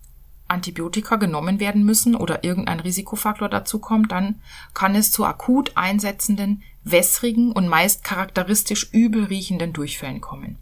Antibiotika 0.47 1.17
genommen 1.17 1.59
werden 1.59 1.83
müssen 1.83 2.15
oder 2.15 2.43
irgendein 2.43 2.79
Risikofaktor 2.79 3.47
dazu 3.47 3.77
kommt, 3.77 4.11
dann 4.11 4.41
kann 4.73 4.95
es 4.95 5.11
zu 5.11 5.23
akut 5.23 5.77
einsetzenden, 5.77 6.63
wässrigen 6.83 7.51
und 7.51 7.67
meist 7.67 8.03
charakteristisch 8.03 8.89
übel 8.91 9.25
riechenden 9.25 9.71
Durchfällen 9.71 10.19
kommen. 10.19 10.57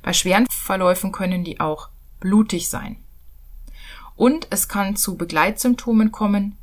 Bei 0.00 0.12
schweren 0.12 0.46
Verläufen 0.48 1.10
können 1.10 1.42
die 1.42 1.58
auch 1.58 1.88
blutig 2.20 2.68
sein. 2.68 2.98
Und 4.14 4.46
es 4.50 4.68
kann 4.68 4.94
zu 4.94 5.16
Begleitsymptomen 5.16 6.12
kommen, 6.12 6.57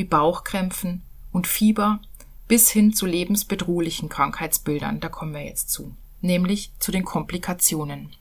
wie 0.00 0.04
Bauchkrämpfen 0.04 1.02
und 1.30 1.46
Fieber 1.46 2.00
bis 2.48 2.70
hin 2.70 2.94
zu 2.94 3.04
lebensbedrohlichen 3.04 4.08
Krankheitsbildern. 4.08 4.98
Da 4.98 5.10
kommen 5.10 5.34
wir 5.34 5.44
jetzt 5.44 5.68
zu, 5.68 5.94
nämlich 6.22 6.72
zu 6.78 6.90
den 6.90 7.04
Komplikationen. 7.04 8.16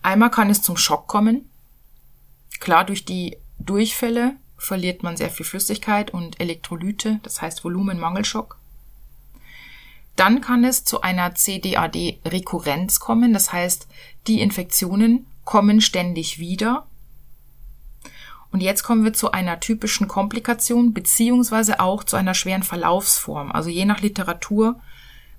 Einmal 0.00 0.30
kann 0.30 0.48
es 0.48 0.62
zum 0.62 0.78
Schock 0.78 1.06
kommen. 1.06 1.50
Klar, 2.60 2.86
durch 2.86 3.04
die 3.04 3.36
Durchfälle 3.58 4.36
verliert 4.56 5.02
man 5.02 5.18
sehr 5.18 5.28
viel 5.28 5.44
Flüssigkeit 5.44 6.12
und 6.12 6.40
Elektrolyte, 6.40 7.20
das 7.22 7.42
heißt 7.42 7.62
Volumenmangelschock. 7.62 8.56
Dann 10.16 10.40
kann 10.40 10.64
es 10.64 10.84
zu 10.84 11.02
einer 11.02 11.34
CDAD-Rekurrenz 11.34 13.00
kommen, 13.00 13.34
das 13.34 13.52
heißt, 13.52 13.86
die 14.28 14.40
Infektionen 14.40 15.26
kommen 15.44 15.82
ständig 15.82 16.38
wieder. 16.38 16.86
Und 18.54 18.60
jetzt 18.60 18.84
kommen 18.84 19.02
wir 19.02 19.12
zu 19.12 19.32
einer 19.32 19.58
typischen 19.58 20.06
Komplikation 20.06 20.94
beziehungsweise 20.94 21.80
auch 21.80 22.04
zu 22.04 22.14
einer 22.14 22.34
schweren 22.34 22.62
Verlaufsform. 22.62 23.50
Also 23.50 23.68
je 23.68 23.84
nach 23.84 24.00
Literatur 24.00 24.80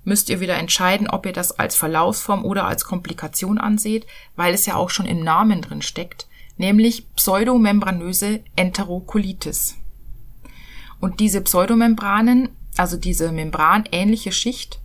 müsst 0.04 0.28
ihr 0.28 0.40
wieder 0.40 0.56
entscheiden, 0.56 1.08
ob 1.08 1.24
ihr 1.24 1.32
das 1.32 1.58
als 1.58 1.76
Verlaufsform 1.76 2.44
oder 2.44 2.66
als 2.66 2.84
Komplikation 2.84 3.56
anseht, 3.56 4.06
weil 4.36 4.52
es 4.52 4.66
ja 4.66 4.74
auch 4.74 4.90
schon 4.90 5.06
im 5.06 5.24
Namen 5.24 5.62
drin 5.62 5.80
steckt, 5.80 6.28
nämlich 6.58 7.10
pseudomembranöse 7.14 8.44
Enterokolitis. 8.54 9.76
Und 11.00 11.18
diese 11.18 11.40
Pseudomembranen 11.40 12.50
also 12.78 12.96
diese 12.96 13.32
membranähnliche 13.32 14.32
Schicht, 14.32 14.80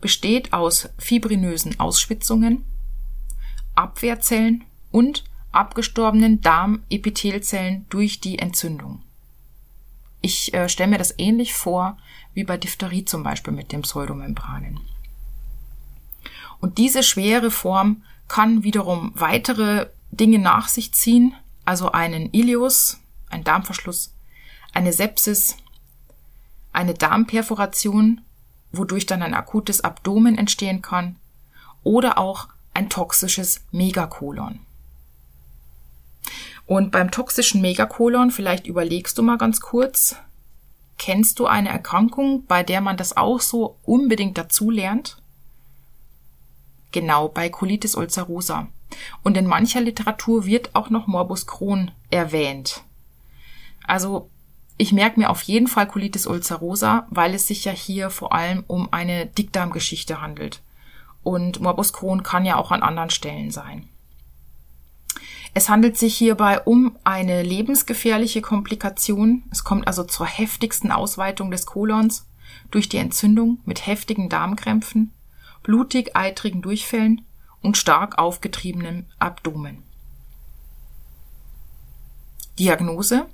besteht 0.00 0.52
aus 0.52 0.88
fibrinösen 0.98 1.80
Ausspitzungen, 1.80 2.64
Abwehrzellen 3.74 4.64
und 4.90 5.24
abgestorbenen 5.54 6.40
Darmepithelzellen 6.40 7.86
durch 7.88 8.20
die 8.20 8.38
Entzündung. 8.38 9.02
Ich 10.20 10.54
äh, 10.54 10.68
stelle 10.68 10.90
mir 10.90 10.98
das 10.98 11.14
ähnlich 11.18 11.54
vor 11.54 11.98
wie 12.32 12.44
bei 12.44 12.56
Diphtherie 12.56 13.04
zum 13.04 13.22
Beispiel 13.22 13.52
mit 13.52 13.72
den 13.72 13.82
Pseudomembranen. 13.82 14.80
Und 16.60 16.78
diese 16.78 17.02
schwere 17.02 17.50
Form 17.50 18.02
kann 18.26 18.62
wiederum 18.64 19.12
weitere 19.14 19.88
Dinge 20.10 20.38
nach 20.38 20.68
sich 20.68 20.92
ziehen, 20.92 21.34
also 21.64 21.92
einen 21.92 22.32
Ileus, 22.32 23.00
ein 23.28 23.44
Darmverschluss, 23.44 24.14
eine 24.72 24.92
Sepsis, 24.92 25.56
eine 26.72 26.94
Darmperforation, 26.94 28.22
wodurch 28.72 29.06
dann 29.06 29.22
ein 29.22 29.34
akutes 29.34 29.82
Abdomen 29.82 30.38
entstehen 30.38 30.82
kann, 30.82 31.16
oder 31.82 32.18
auch 32.18 32.48
ein 32.72 32.88
toxisches 32.88 33.60
Megakolon. 33.70 34.60
Und 36.66 36.90
beim 36.90 37.10
toxischen 37.10 37.60
Megakolon, 37.60 38.30
vielleicht 38.30 38.66
überlegst 38.66 39.18
du 39.18 39.22
mal 39.22 39.36
ganz 39.36 39.60
kurz, 39.60 40.16
kennst 40.96 41.38
du 41.38 41.46
eine 41.46 41.68
Erkrankung, 41.68 42.46
bei 42.46 42.62
der 42.62 42.80
man 42.80 42.96
das 42.96 43.16
auch 43.16 43.40
so 43.40 43.76
unbedingt 43.82 44.38
dazu 44.38 44.70
lernt? 44.70 45.18
Genau, 46.92 47.28
bei 47.28 47.48
Colitis 47.48 47.96
ulcerosa. 47.96 48.68
Und 49.22 49.36
in 49.36 49.46
mancher 49.46 49.80
Literatur 49.80 50.46
wird 50.46 50.74
auch 50.74 50.90
noch 50.90 51.06
Morbus 51.06 51.46
Crohn 51.46 51.90
erwähnt. 52.10 52.82
Also 53.86 54.30
ich 54.76 54.92
merke 54.92 55.20
mir 55.20 55.30
auf 55.30 55.42
jeden 55.42 55.66
Fall 55.66 55.86
Colitis 55.86 56.26
ulcerosa, 56.26 57.06
weil 57.10 57.34
es 57.34 57.46
sich 57.46 57.64
ja 57.64 57.72
hier 57.72 58.10
vor 58.10 58.32
allem 58.32 58.64
um 58.66 58.92
eine 58.92 59.26
Dickdarmgeschichte 59.26 60.20
handelt. 60.20 60.62
Und 61.22 61.60
Morbus 61.60 61.92
Crohn 61.92 62.22
kann 62.22 62.44
ja 62.44 62.56
auch 62.56 62.70
an 62.70 62.82
anderen 62.82 63.10
Stellen 63.10 63.50
sein. 63.50 63.88
Es 65.54 65.68
handelt 65.68 65.96
sich 65.96 66.16
hierbei 66.16 66.60
um 66.60 66.98
eine 67.04 67.42
lebensgefährliche 67.42 68.42
Komplikation. 68.42 69.44
Es 69.50 69.62
kommt 69.62 69.86
also 69.86 70.04
zur 70.04 70.26
heftigsten 70.26 70.90
Ausweitung 70.90 71.50
des 71.50 71.64
Kolons 71.64 72.26
durch 72.70 72.88
die 72.88 72.98
Entzündung 72.98 73.60
mit 73.64 73.86
heftigen 73.86 74.28
Darmkrämpfen, 74.28 75.12
blutig-eitrigen 75.62 76.60
Durchfällen 76.60 77.24
und 77.62 77.76
stark 77.76 78.18
aufgetriebenem 78.18 79.06
Abdomen. 79.18 79.84
Diagnose 82.58 83.26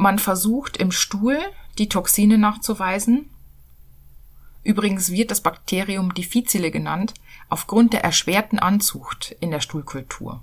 man 0.00 0.18
versucht 0.18 0.78
im 0.78 0.92
Stuhl 0.92 1.38
die 1.76 1.90
Toxine 1.90 2.38
nachzuweisen. 2.38 3.28
Übrigens 4.62 5.10
wird 5.10 5.30
das 5.30 5.40
Bakterium 5.40 6.14
difficile 6.14 6.70
genannt, 6.70 7.14
aufgrund 7.48 7.92
der 7.92 8.04
erschwerten 8.04 8.58
Anzucht 8.58 9.36
in 9.40 9.50
der 9.50 9.60
Stuhlkultur. 9.60 10.42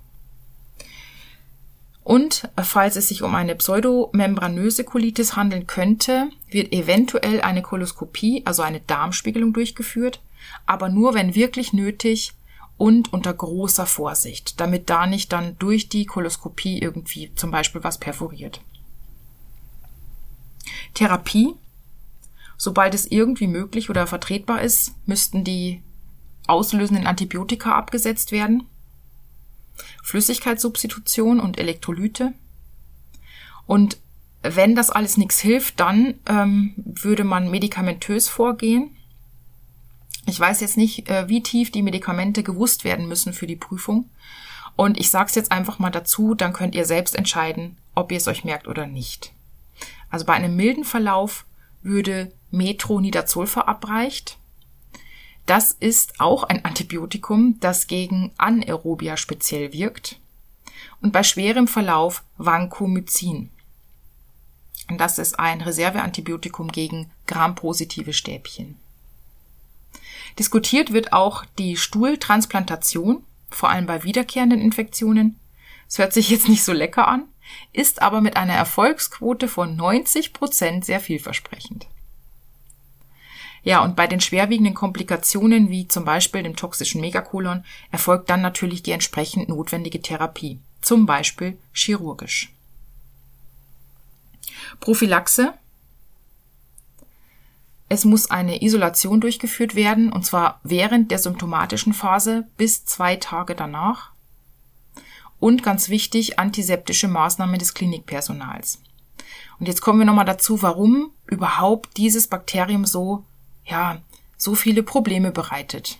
Und 2.04 2.50
falls 2.56 2.96
es 2.96 3.10
sich 3.10 3.22
um 3.22 3.36
eine 3.36 3.56
pseudomembranöse 3.56 4.86
Colitis 4.86 5.36
handeln 5.36 5.68
könnte, 5.68 6.30
wird 6.50 6.72
eventuell 6.72 7.42
eine 7.42 7.62
Koloskopie, 7.62 8.44
also 8.46 8.62
eine 8.62 8.80
Darmspiegelung 8.80 9.52
durchgeführt, 9.52 10.22
aber 10.66 10.88
nur 10.88 11.14
wenn 11.16 11.36
wirklich 11.36 11.74
nötig 11.74 12.32
und 12.78 13.12
unter 13.12 13.34
großer 13.34 13.86
Vorsicht, 13.86 14.60
damit 14.62 14.90
da 14.90 15.06
nicht 15.06 15.34
dann 15.34 15.58
durch 15.60 15.90
die 15.90 16.06
Koloskopie 16.06 16.80
irgendwie 16.80 17.34
zum 17.36 17.52
Beispiel 17.52 17.84
was 17.84 17.98
perforiert. 17.98 18.62
Therapie. 20.94 21.56
Sobald 22.58 22.96
es 22.96 23.06
irgendwie 23.06 23.48
möglich 23.48 23.90
oder 23.90 24.08
vertretbar 24.08 24.62
ist, 24.62 24.96
müssten 25.06 25.44
die 25.44 25.82
auslösenden 26.48 27.06
Antibiotika 27.06 27.76
abgesetzt 27.76 28.32
werden. 28.32 28.64
Flüssigkeitssubstitution 30.04 31.40
und 31.40 31.60
Elektrolyte. 31.60 32.34
Und 33.68 33.98
wenn 34.42 34.76
das 34.76 34.90
alles 34.90 35.18
nichts 35.18 35.40
hilft, 35.40 35.80
dann 35.80 36.16
ähm, 36.28 36.74
würde 36.78 37.24
man 37.24 37.52
medikamentös 37.52 38.28
vorgehen. 38.28 38.96
Ich 40.26 40.40
weiß 40.40 40.62
jetzt 40.62 40.78
nicht, 40.78 41.10
äh, 41.10 41.28
wie 41.28 41.44
tief 41.44 41.72
die 41.72 41.82
Medikamente 41.82 42.44
gewusst 42.44 42.84
werden 42.84 43.08
müssen 43.08 43.34
für 43.34 43.48
die 43.48 43.56
Prüfung. 43.56 44.10
Und 44.76 45.00
ich 45.00 45.10
sage 45.10 45.28
es 45.28 45.36
jetzt 45.36 45.52
einfach 45.52 45.80
mal 45.80 45.90
dazu, 45.90 46.34
dann 46.34 46.54
könnt 46.54 46.76
ihr 46.76 46.86
selbst 46.86 47.16
entscheiden, 47.16 47.78
ob 47.96 48.12
ihr 48.12 48.18
es 48.18 48.28
euch 48.28 48.44
merkt 48.44 48.68
oder 48.68 48.88
nicht. 48.88 49.34
Also 50.10 50.26
bei 50.26 50.34
einem 50.34 50.56
milden 50.56 50.84
Verlauf 50.84 51.46
würde 51.82 52.32
Metronidazol 52.52 53.48
verabreicht. 53.48 54.38
Das 55.46 55.72
ist 55.72 56.20
auch 56.20 56.44
ein 56.44 56.66
Antibiotikum, 56.66 57.58
das 57.60 57.88
gegen 57.88 58.32
Anaerobia 58.38 59.16
speziell 59.16 59.72
wirkt. 59.72 60.20
Und 61.02 61.14
bei 61.14 61.24
schwerem 61.24 61.68
Verlauf 61.68 62.24
Vancomycin. 62.38 63.50
Das 64.98 65.20
ist 65.20 65.40
ein 65.40 65.62
Reserveantibiotikum 65.62 66.72
gegen 66.72 67.10
grampositive 67.28 68.14
Stäbchen. 68.14 68.78
Diskutiert 70.40 70.94
wird 70.94 71.14
auch 71.14 71.46
die 71.58 71.78
Stuhltransplantation, 71.78 73.24
vor 73.50 73.70
allem 73.70 73.86
bei 73.86 74.04
wiederkehrenden 74.04 74.62
Infektionen. 74.62 75.40
Es 75.88 75.98
hört 75.98 76.14
sich 76.14 76.30
jetzt 76.30 76.48
nicht 76.48 76.64
so 76.64 76.74
lecker 76.74 77.08
an, 77.08 77.24
ist 77.74 78.02
aber 78.02 78.22
mit 78.22 78.38
einer 78.38 78.54
Erfolgsquote 78.54 79.48
von 79.48 79.76
90 79.76 80.34
Prozent 80.34 80.86
sehr 80.86 81.00
vielversprechend. 81.00 81.88
Ja, 83.68 83.84
und 83.84 83.98
bei 83.98 84.08
den 84.08 84.22
schwerwiegenden 84.22 84.74
Komplikationen 84.74 85.70
wie 85.70 85.90
zum 85.90 86.06
Beispiel 86.06 86.42
dem 86.42 86.56
toxischen 86.56 87.02
Megakolon 87.02 87.66
erfolgt 87.92 88.30
dann 88.30 88.42
natürlich 88.42 88.82
die 88.82 88.94
entsprechend 88.94 89.50
notwendige 89.50 90.02
Therapie, 90.02 90.62
zum 90.82 91.06
Beispiel 91.06 91.58
chirurgisch. 91.74 92.54
Prophylaxe. 94.80 95.54
Es 97.90 98.06
muss 98.06 98.32
eine 98.32 98.64
Isolation 98.64 99.20
durchgeführt 99.20 99.76
werden, 99.76 100.14
und 100.14 100.26
zwar 100.26 100.62
während 100.64 101.12
der 101.12 101.20
symptomatischen 101.20 101.92
Phase 101.92 102.48
bis 102.56 102.86
zwei 102.86 103.18
Tage 103.18 103.54
danach 103.54 104.12
und 105.42 105.62
ganz 105.62 105.90
wichtig, 105.90 106.40
antiseptische 106.40 107.10
Maßnahmen 107.10 107.60
des 107.60 107.74
Klinikpersonals. 107.74 108.82
Und 109.60 109.68
jetzt 109.68 109.82
kommen 109.82 110.00
wir 110.00 110.06
nochmal 110.06 110.24
dazu, 110.24 110.62
warum 110.62 111.12
überhaupt 111.26 111.98
dieses 111.98 112.28
Bakterium 112.28 112.86
so, 112.86 113.26
ja, 113.68 114.02
so 114.38 114.56
viele 114.56 114.84
Probleme 114.84 115.32
bereitet. 115.32 115.98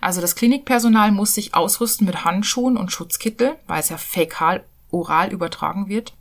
Also 0.00 0.20
das 0.20 0.34
Klinikpersonal 0.34 1.12
muss 1.12 1.34
sich 1.34 1.54
ausrüsten 1.54 2.06
mit 2.06 2.24
Handschuhen 2.24 2.76
und 2.76 2.92
Schutzkittel, 2.92 3.56
weil 3.66 3.80
es 3.80 3.88
ja 3.88 3.98
fäkal 3.98 4.64
oral 4.90 5.32
übertragen 5.32 5.88
wird. 5.88 6.14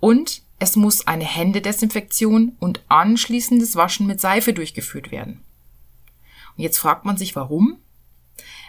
Und 0.00 0.42
es 0.58 0.76
muss 0.76 1.06
eine 1.06 1.24
Händedesinfektion 1.24 2.56
und 2.58 2.82
anschließendes 2.88 3.76
Waschen 3.76 4.06
mit 4.06 4.20
Seife 4.20 4.52
durchgeführt 4.52 5.10
werden. 5.10 5.42
Und 6.56 6.62
jetzt 6.62 6.78
fragt 6.78 7.04
man 7.04 7.16
sich, 7.16 7.36
warum? 7.36 7.78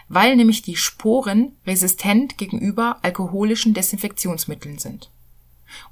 Weil 0.08 0.36
nämlich 0.36 0.62
die 0.62 0.76
Sporen 0.76 1.52
resistent 1.66 2.38
gegenüber 2.38 2.98
alkoholischen 3.02 3.74
Desinfektionsmitteln 3.74 4.78
sind. 4.78 5.10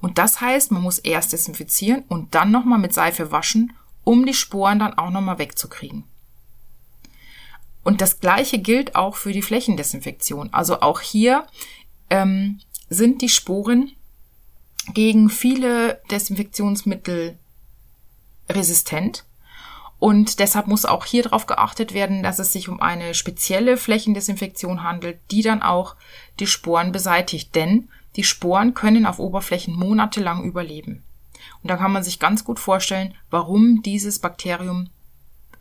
Und 0.01 0.19
das 0.19 0.41
heißt, 0.41 0.71
man 0.71 0.83
muss 0.83 0.99
erst 0.99 1.33
desinfizieren 1.33 2.05
und 2.09 2.35
dann 2.35 2.51
nochmal 2.51 2.79
mit 2.79 2.95
Seife 2.95 3.33
waschen, 3.33 3.73
um 4.05 4.27
die 4.27 4.35
Sporen 4.35 4.79
dann 4.79 4.97
auch 4.99 5.11
nochmal 5.11 5.39
wegzukriegen. 5.39 6.05
Und 7.83 8.01
das 8.01 8.21
gleiche 8.21 8.59
gilt 8.59 8.97
auch 8.97 9.17
für 9.17 9.33
die 9.33 9.43
Flächendesinfektion. 9.43 10.53
Also 10.53 10.81
auch 10.81 11.01
hier 11.01 11.47
ähm, 12.09 12.61
sind 12.89 13.21
die 13.21 13.29
Sporen 13.29 13.93
gegen 14.93 15.29
viele 15.29 16.01
Desinfektionsmittel 16.11 17.39
resistent. 18.49 19.25
Und 19.99 20.39
deshalb 20.39 20.67
muss 20.67 20.85
auch 20.85 21.07
hier 21.07 21.23
darauf 21.23 21.47
geachtet 21.47 21.95
werden, 21.95 22.23
dass 22.23 22.39
es 22.39 22.53
sich 22.53 22.69
um 22.69 22.81
eine 22.81 23.15
spezielle 23.15 23.77
Flächendesinfektion 23.77 24.83
handelt, 24.83 25.19
die 25.31 25.43
dann 25.43 25.63
auch 25.63 25.97
die 26.41 26.47
Sporen 26.47 26.93
beseitigt. 26.93 27.55
Denn 27.55 27.89
die 28.17 28.25
Sporen 28.25 28.75
können 28.75 29.07
auf 29.07 29.19
Oberflächen 29.19 29.75
monatelang 29.75 30.45
überleben. 30.45 31.05
Und 31.65 31.69
da 31.69 31.79
kann 31.79 31.93
man 31.93 32.05
sich 32.05 32.19
ganz 32.19 32.45
gut 32.45 32.61
vorstellen, 32.61 33.15
warum 33.31 33.81
dieses 33.81 34.19
Bakterium 34.19 34.91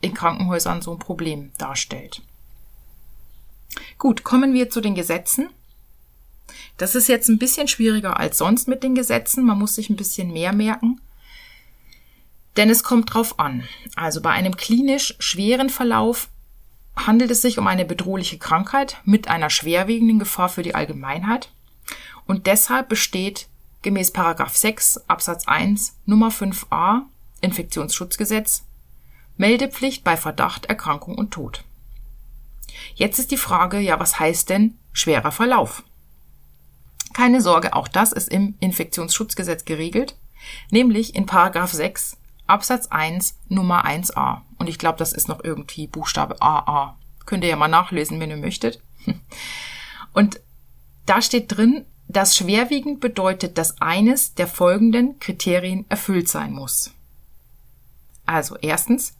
in 0.01 0.13
Krankenhäusern 0.13 0.81
so 0.81 0.91
ein 0.91 0.99
Problem 0.99 1.53
darstellt. 1.57 2.21
Gut, 3.97 4.25
kommen 4.25 4.53
wir 4.53 4.69
zu 4.69 4.81
den 4.81 4.95
Gesetzen. 4.95 5.49
Das 6.75 6.93
ist 6.93 7.07
jetzt 7.07 7.29
ein 7.29 7.39
bisschen 7.39 7.69
schwieriger 7.69 8.19
als 8.19 8.37
sonst 8.37 8.67
mit 8.67 8.83
den 8.83 8.95
Gesetzen. 8.95 9.45
Man 9.45 9.57
muss 9.57 9.75
sich 9.75 9.89
ein 9.89 9.95
bisschen 9.95 10.33
mehr 10.33 10.51
merken. 10.51 10.99
Denn 12.57 12.69
es 12.69 12.83
kommt 12.83 13.13
drauf 13.13 13.39
an. 13.39 13.63
Also 13.95 14.21
bei 14.21 14.31
einem 14.31 14.57
klinisch 14.57 15.15
schweren 15.19 15.69
Verlauf 15.69 16.27
handelt 16.97 17.31
es 17.31 17.41
sich 17.41 17.57
um 17.57 17.65
eine 17.65 17.85
bedrohliche 17.85 18.37
Krankheit 18.37 18.97
mit 19.05 19.29
einer 19.29 19.49
schwerwiegenden 19.49 20.19
Gefahr 20.19 20.49
für 20.49 20.63
die 20.63 20.75
Allgemeinheit. 20.75 21.49
Und 22.25 22.45
deshalb 22.45 22.89
besteht 22.89 23.47
gemäß 23.83 24.11
Paragraph 24.11 24.55
6 24.55 25.09
Absatz 25.09 25.47
1 25.47 25.97
Nummer 26.05 26.29
5a 26.29 27.03
Infektionsschutzgesetz 27.41 28.63
Meldepflicht 29.37 30.03
bei 30.03 30.15
Verdacht, 30.15 30.65
Erkrankung 30.67 31.15
und 31.17 31.31
Tod. 31.31 31.63
Jetzt 32.95 33.19
ist 33.19 33.31
die 33.31 33.37
Frage, 33.37 33.79
ja, 33.79 33.99
was 33.99 34.19
heißt 34.19 34.49
denn 34.49 34.77
schwerer 34.91 35.31
Verlauf? 35.31 35.83
Keine 37.13 37.41
Sorge, 37.41 37.75
auch 37.75 37.87
das 37.87 38.11
ist 38.11 38.29
im 38.29 38.55
Infektionsschutzgesetz 38.59 39.65
geregelt, 39.65 40.15
nämlich 40.71 41.15
in 41.15 41.25
Paragraph 41.25 41.71
6 41.71 42.17
Absatz 42.47 42.87
1 42.87 43.39
Nummer 43.49 43.85
1a. 43.85 44.41
Und 44.57 44.67
ich 44.67 44.79
glaube, 44.79 44.97
das 44.97 45.13
ist 45.13 45.27
noch 45.27 45.43
irgendwie 45.43 45.87
Buchstabe 45.87 46.41
AA. 46.41 46.97
Könnt 47.25 47.43
ihr 47.43 47.49
ja 47.51 47.55
mal 47.55 47.67
nachlesen, 47.67 48.19
wenn 48.19 48.29
ihr 48.29 48.37
möchtet. 48.37 48.81
Und 50.13 50.39
da 51.05 51.21
steht 51.21 51.55
drin, 51.55 51.85
dass 52.07 52.37
schwerwiegend 52.37 52.99
bedeutet, 52.99 53.57
dass 53.57 53.81
eines 53.81 54.35
der 54.35 54.47
folgenden 54.47 55.19
Kriterien 55.19 55.85
erfüllt 55.89 56.27
sein 56.27 56.51
muss. 56.51 56.91
Also 58.25 58.55
erstens, 58.61 59.17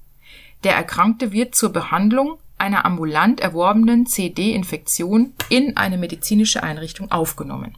der 0.63 0.75
Erkrankte 0.75 1.31
wird 1.31 1.55
zur 1.55 1.73
Behandlung 1.73 2.37
einer 2.57 2.85
ambulant 2.85 3.41
erworbenen 3.41 4.05
CD-Infektion 4.05 5.33
in 5.49 5.75
eine 5.75 5.97
medizinische 5.97 6.63
Einrichtung 6.63 7.11
aufgenommen. 7.11 7.77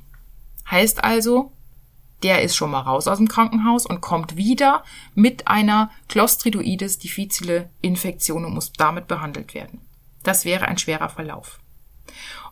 Heißt 0.69 1.03
also, 1.03 1.51
der 2.23 2.41
ist 2.41 2.55
schon 2.55 2.71
mal 2.71 2.81
raus 2.81 3.07
aus 3.07 3.17
dem 3.17 3.27
Krankenhaus 3.27 3.85
und 3.85 4.01
kommt 4.01 4.35
wieder 4.35 4.83
mit 5.13 5.47
einer 5.47 5.91
Clostridoides 6.07 6.99
difficile 6.99 7.69
Infektion 7.81 8.45
und 8.45 8.53
muss 8.53 8.73
damit 8.73 9.07
behandelt 9.07 9.53
werden. 9.53 9.81
Das 10.23 10.45
wäre 10.45 10.67
ein 10.67 10.77
schwerer 10.77 11.09
Verlauf. 11.09 11.59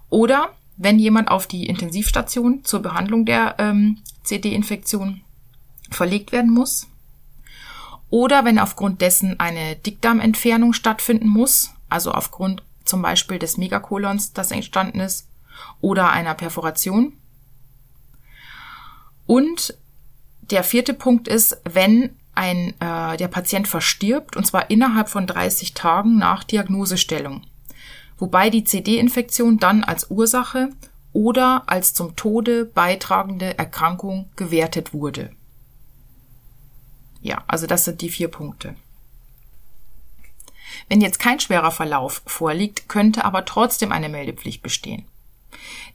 Oder 0.09 0.53
wenn 0.77 0.99
jemand 0.99 1.29
auf 1.29 1.47
die 1.47 1.67
Intensivstation 1.67 2.63
zur 2.63 2.81
Behandlung 2.81 3.25
der 3.25 3.55
ähm, 3.59 3.99
CD-Infektion 4.23 5.21
verlegt 5.91 6.31
werden 6.31 6.51
muss. 6.51 6.87
Oder 8.09 8.45
wenn 8.45 8.59
aufgrund 8.59 9.01
dessen 9.01 9.39
eine 9.39 9.75
Dickdarmentfernung 9.75 10.73
stattfinden 10.73 11.27
muss, 11.27 11.71
also 11.89 12.11
aufgrund 12.11 12.63
zum 12.85 13.01
Beispiel 13.01 13.39
des 13.39 13.57
Megakolons, 13.57 14.33
das 14.33 14.51
entstanden 14.51 14.99
ist, 14.99 15.27
oder 15.81 16.11
einer 16.11 16.33
Perforation. 16.33 17.13
Und 19.25 19.75
der 20.41 20.63
vierte 20.63 20.93
Punkt 20.93 21.27
ist, 21.27 21.57
wenn 21.63 22.15
ein, 22.35 22.73
äh, 22.79 23.17
der 23.17 23.27
Patient 23.27 23.67
verstirbt, 23.67 24.35
und 24.35 24.45
zwar 24.45 24.69
innerhalb 24.69 25.09
von 25.09 25.27
30 25.27 25.73
Tagen 25.73 26.17
nach 26.17 26.43
Diagnosestellung, 26.43 27.43
wobei 28.23 28.49
die 28.49 28.63
CD-Infektion 28.63 29.57
dann 29.57 29.83
als 29.83 30.09
Ursache 30.09 30.69
oder 31.11 31.63
als 31.65 31.93
zum 31.93 32.15
Tode 32.15 32.63
beitragende 32.63 33.57
Erkrankung 33.57 34.29
gewertet 34.37 34.93
wurde. 34.93 35.31
Ja, 37.21 37.43
also 37.47 37.67
das 37.67 37.83
sind 37.83 37.99
die 37.99 38.07
vier 38.07 38.29
Punkte. 38.29 38.77
Wenn 40.87 41.01
jetzt 41.01 41.19
kein 41.19 41.41
schwerer 41.41 41.71
Verlauf 41.71 42.21
vorliegt, 42.25 42.87
könnte 42.87 43.25
aber 43.25 43.43
trotzdem 43.43 43.91
eine 43.91 44.07
Meldepflicht 44.07 44.63
bestehen. 44.63 45.03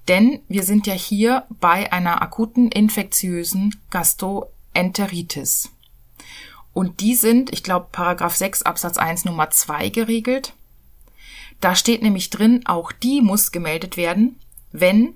Denn 0.06 0.42
wir 0.48 0.64
sind 0.64 0.86
ja 0.86 0.92
hier 0.92 1.46
bei 1.48 1.90
einer 1.94 2.20
akuten 2.20 2.70
infektiösen 2.70 3.74
Gastroenteritis. 3.88 5.70
Und 6.74 7.00
die 7.00 7.14
sind, 7.14 7.54
ich 7.54 7.62
glaube, 7.62 7.86
Paragraph 7.90 8.36
6 8.36 8.64
Absatz 8.64 8.98
1 8.98 9.24
Nummer 9.24 9.48
2 9.48 9.88
geregelt. 9.88 10.52
Da 11.60 11.74
steht 11.74 12.02
nämlich 12.02 12.30
drin, 12.30 12.62
auch 12.66 12.92
die 12.92 13.20
muss 13.20 13.52
gemeldet 13.52 13.96
werden, 13.96 14.38
wenn 14.72 15.14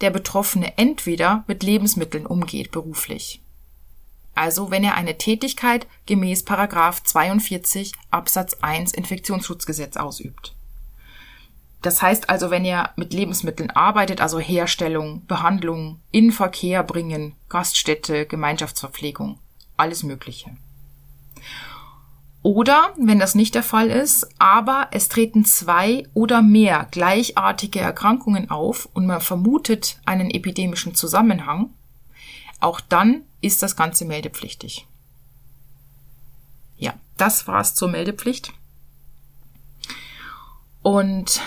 der 0.00 0.10
Betroffene 0.10 0.76
entweder 0.76 1.44
mit 1.46 1.62
Lebensmitteln 1.62 2.26
umgeht 2.26 2.70
beruflich 2.70 3.40
also 4.38 4.70
wenn 4.70 4.84
er 4.84 4.94
eine 4.94 5.18
Tätigkeit 5.18 5.86
gemäß 6.06 6.44
42 6.44 7.92
Absatz 8.10 8.54
1 8.60 8.94
Infektionsschutzgesetz 8.94 9.96
ausübt. 9.96 10.54
Das 11.82 12.02
heißt 12.02 12.30
also, 12.30 12.50
wenn 12.50 12.64
er 12.64 12.92
mit 12.96 13.12
Lebensmitteln 13.12 13.70
arbeitet, 13.70 14.20
also 14.20 14.38
Herstellung, 14.38 15.26
Behandlung, 15.26 16.00
in 16.10 16.32
Verkehr 16.32 16.82
bringen, 16.82 17.34
Gaststätte, 17.48 18.26
Gemeinschaftsverpflegung, 18.26 19.38
alles 19.76 20.02
Mögliche. 20.02 20.50
Oder, 22.42 22.94
wenn 22.96 23.18
das 23.18 23.34
nicht 23.34 23.54
der 23.54 23.62
Fall 23.62 23.90
ist, 23.90 24.28
aber 24.38 24.88
es 24.92 25.08
treten 25.08 25.44
zwei 25.44 26.04
oder 26.14 26.40
mehr 26.40 26.86
gleichartige 26.90 27.80
Erkrankungen 27.80 28.50
auf 28.50 28.88
und 28.92 29.06
man 29.06 29.20
vermutet 29.20 30.00
einen 30.04 30.30
epidemischen 30.30 30.94
Zusammenhang, 30.94 31.70
auch 32.60 32.80
dann 32.80 33.22
ist 33.40 33.62
das 33.62 33.76
Ganze 33.76 34.04
meldepflichtig. 34.04 34.86
Ja, 36.76 36.94
das 37.16 37.48
war's 37.48 37.74
zur 37.74 37.88
Meldepflicht. 37.88 38.52
Und 40.82 41.42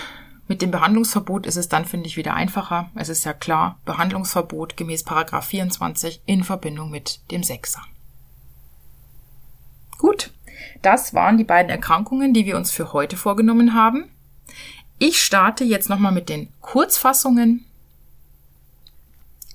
mit 0.46 0.60
dem 0.60 0.70
Behandlungsverbot 0.70 1.46
ist 1.46 1.56
es 1.56 1.68
dann, 1.68 1.86
finde 1.86 2.06
ich, 2.06 2.18
wieder 2.18 2.34
einfacher. 2.34 2.90
Es 2.94 3.08
ist 3.08 3.24
ja 3.24 3.32
klar, 3.32 3.78
Behandlungsverbot 3.86 4.76
gemäß 4.76 5.02
Paragraph 5.04 5.46
24 5.46 6.22
in 6.26 6.44
Verbindung 6.44 6.90
mit 6.90 7.20
dem 7.30 7.42
Sechser. 7.42 7.82
Gut, 9.98 10.32
das 10.82 11.14
waren 11.14 11.38
die 11.38 11.44
beiden 11.44 11.70
Erkrankungen, 11.70 12.34
die 12.34 12.46
wir 12.46 12.56
uns 12.56 12.70
für 12.70 12.92
heute 12.92 13.16
vorgenommen 13.16 13.74
haben. 13.74 14.10
Ich 14.98 15.22
starte 15.22 15.64
jetzt 15.64 15.88
nochmal 15.88 16.12
mit 16.12 16.28
den 16.28 16.48
Kurzfassungen. 16.60 17.64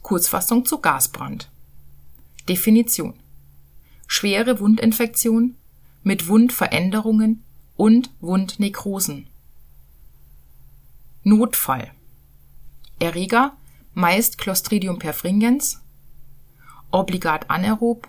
Kurzfassung 0.01 0.65
zu 0.65 0.79
Gasbrand. 0.79 1.49
Definition. 2.47 3.13
Schwere 4.07 4.59
Wundinfektion 4.59 5.55
mit 6.03 6.27
Wundveränderungen 6.27 7.43
und 7.75 8.09
Wundnekrosen. 8.21 9.27
Notfall. 11.23 11.91
Erreger 12.99 13.55
meist 13.93 14.37
Clostridium 14.37 14.99
perfringens, 14.99 15.81
obligat 16.91 17.49
anaerob, 17.49 18.07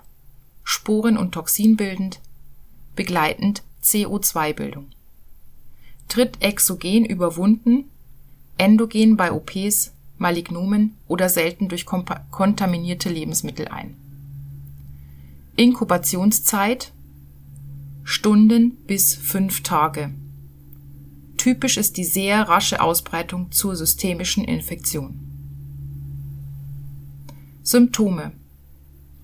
Sporen- 0.62 1.18
und 1.18 1.32
Toxinbildend, 1.32 2.20
begleitend 2.98 3.62
CO2-Bildung. 3.80 4.86
Tritt 6.08 6.42
exogen 6.42 7.04
über 7.04 7.36
Wunden, 7.36 7.84
endogen 8.56 9.16
bei 9.16 9.30
OPs, 9.30 9.92
Malignomen 10.16 10.96
oder 11.06 11.28
selten 11.28 11.68
durch 11.68 11.86
kontaminierte 11.86 13.08
Lebensmittel 13.08 13.68
ein. 13.68 13.94
Inkubationszeit 15.54 16.92
Stunden 18.02 18.72
bis 18.88 19.14
fünf 19.14 19.62
Tage. 19.62 20.10
Typisch 21.36 21.76
ist 21.76 21.98
die 21.98 22.04
sehr 22.04 22.48
rasche 22.48 22.80
Ausbreitung 22.80 23.52
zur 23.52 23.76
systemischen 23.76 24.42
Infektion. 24.42 25.20
Symptome 27.62 28.32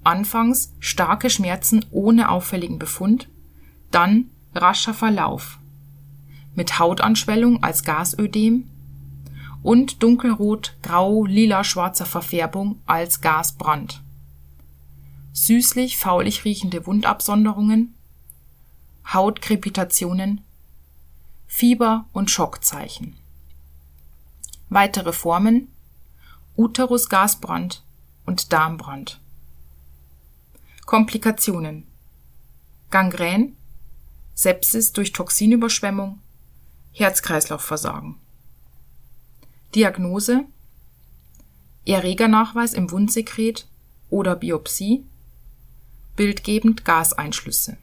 Anfangs 0.04 0.72
starke 0.78 1.28
Schmerzen 1.28 1.84
ohne 1.90 2.30
auffälligen 2.30 2.78
Befund, 2.78 3.28
dann 3.94 4.30
rascher 4.54 4.94
Verlauf. 4.94 5.59
mit 6.57 6.78
Hautanschwellung 6.78 7.64
als 7.64 7.83
Gasödem 7.83 8.70
und 9.64 10.04
dunkelrot, 10.04 10.76
grau, 10.83 11.24
lila, 11.24 11.64
schwarzer 11.64 12.07
Verfärbung 12.07 12.80
als 12.87 13.20
Gasbrand. 13.20 14.02
Süßlich, 15.33 15.96
faulig 15.96 16.44
riechende 16.44 16.87
Wundabsonderungen, 16.87 17.94
Hautkrepitationen, 19.12 20.42
Fieber 21.48 22.07
und 22.12 22.30
Schockzeichen. 22.30 23.16
Weitere 24.68 25.12
Formen 25.12 25.68
Uterusgasbrand 26.57 27.83
und 28.26 28.52
Darmbrand. 28.52 29.18
Komplikationen 30.87 31.85
Gangrän, 32.90 33.57
Sepsis 34.35 34.92
durch 34.92 35.12
Toxinüberschwemmung, 35.12 36.20
Herz-Kreislauf-Versagen. 36.92 38.18
Diagnose 39.75 40.44
Erregernachweis 41.87 42.73
im 42.73 42.90
Wundsekret 42.90 43.68
oder 44.09 44.37
Biopsie, 44.37 45.05
bildgebend 46.16 46.85
Gaseinschlüsse. 46.85 47.77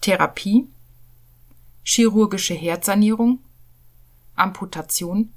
Therapie 0.00 0.66
chirurgische 1.84 2.54
Herzsanierung, 2.54 3.38
Amputation, 4.34 5.32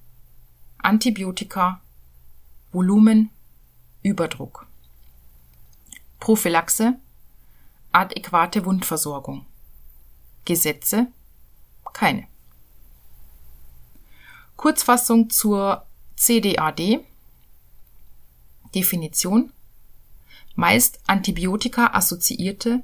Antibiotika, 0.80 1.80
Volumen, 2.74 3.30
Überdruck. 4.02 4.67
Prophylaxe, 6.20 7.00
adäquate 7.91 8.65
Wundversorgung. 8.65 9.45
Gesetze, 10.45 11.08
keine. 11.93 12.27
Kurzfassung 14.56 15.30
zur 15.30 15.86
CDAD. 16.15 16.99
Definition. 18.73 19.51
Meist 20.56 20.99
Antibiotika-assoziierte 21.08 22.84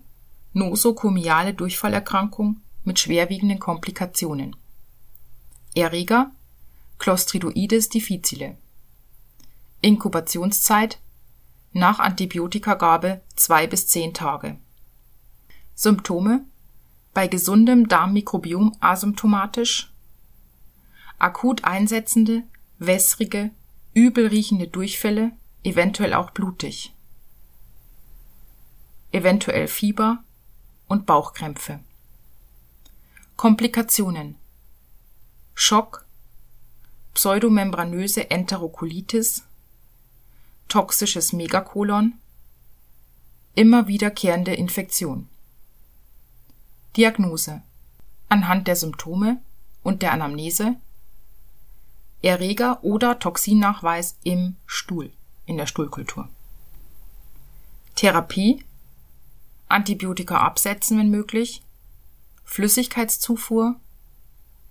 nosokomiale 0.54 1.54
Durchfallerkrankung 1.54 2.62
mit 2.84 3.00
schwerwiegenden 3.00 3.60
Komplikationen. 3.60 4.56
Erreger 5.76 6.32
Clostridoides 6.98 7.90
difficile. 7.90 8.58
Inkubationszeit 9.82 11.00
nach 11.74 12.00
Antibiotikagabe 12.00 13.22
zwei 13.36 13.68
bis 13.68 13.88
zehn 13.88 14.14
Tage. 14.14 14.58
Symptome 15.80 16.44
bei 17.14 17.28
gesundem 17.28 17.88
Darmmikrobiom 17.88 18.76
asymptomatisch, 18.80 19.94
akut 21.20 21.66
einsetzende, 21.66 22.42
wässrige, 22.80 23.52
übel 23.94 24.26
riechende 24.26 24.68
Durchfälle, 24.68 25.34
eventuell 25.64 26.16
auch 26.16 26.32
blutig, 26.32 26.96
eventuell 29.12 29.68
Fieber 29.68 30.24
und 30.88 31.06
Bauchkrämpfe. 31.06 31.80
Komplikationen 33.36 34.36
Schock, 35.54 36.08
pseudomembranöse 37.14 38.32
Enterokolitis, 38.32 39.44
toxisches 40.70 41.34
Megakolon, 41.34 42.14
immer 43.54 43.88
wiederkehrende 43.88 44.56
Infektion. 44.56 45.30
Diagnose 46.98 47.62
anhand 48.28 48.68
der 48.68 48.76
Symptome 48.76 49.40
und 49.84 50.02
der 50.02 50.12
Anamnese 50.12 50.76
Erreger 52.24 52.84
oder 52.84 53.20
Toxinnachweis 53.20 54.18
im 54.24 54.56
Stuhl, 54.66 55.14
in 55.46 55.58
der 55.58 55.68
Stuhlkultur. 55.68 56.28
Therapie 57.96 58.66
Antibiotika 59.70 60.40
absetzen, 60.40 60.98
wenn 60.98 61.10
möglich, 61.10 61.62
Flüssigkeitszufuhr, 62.46 63.76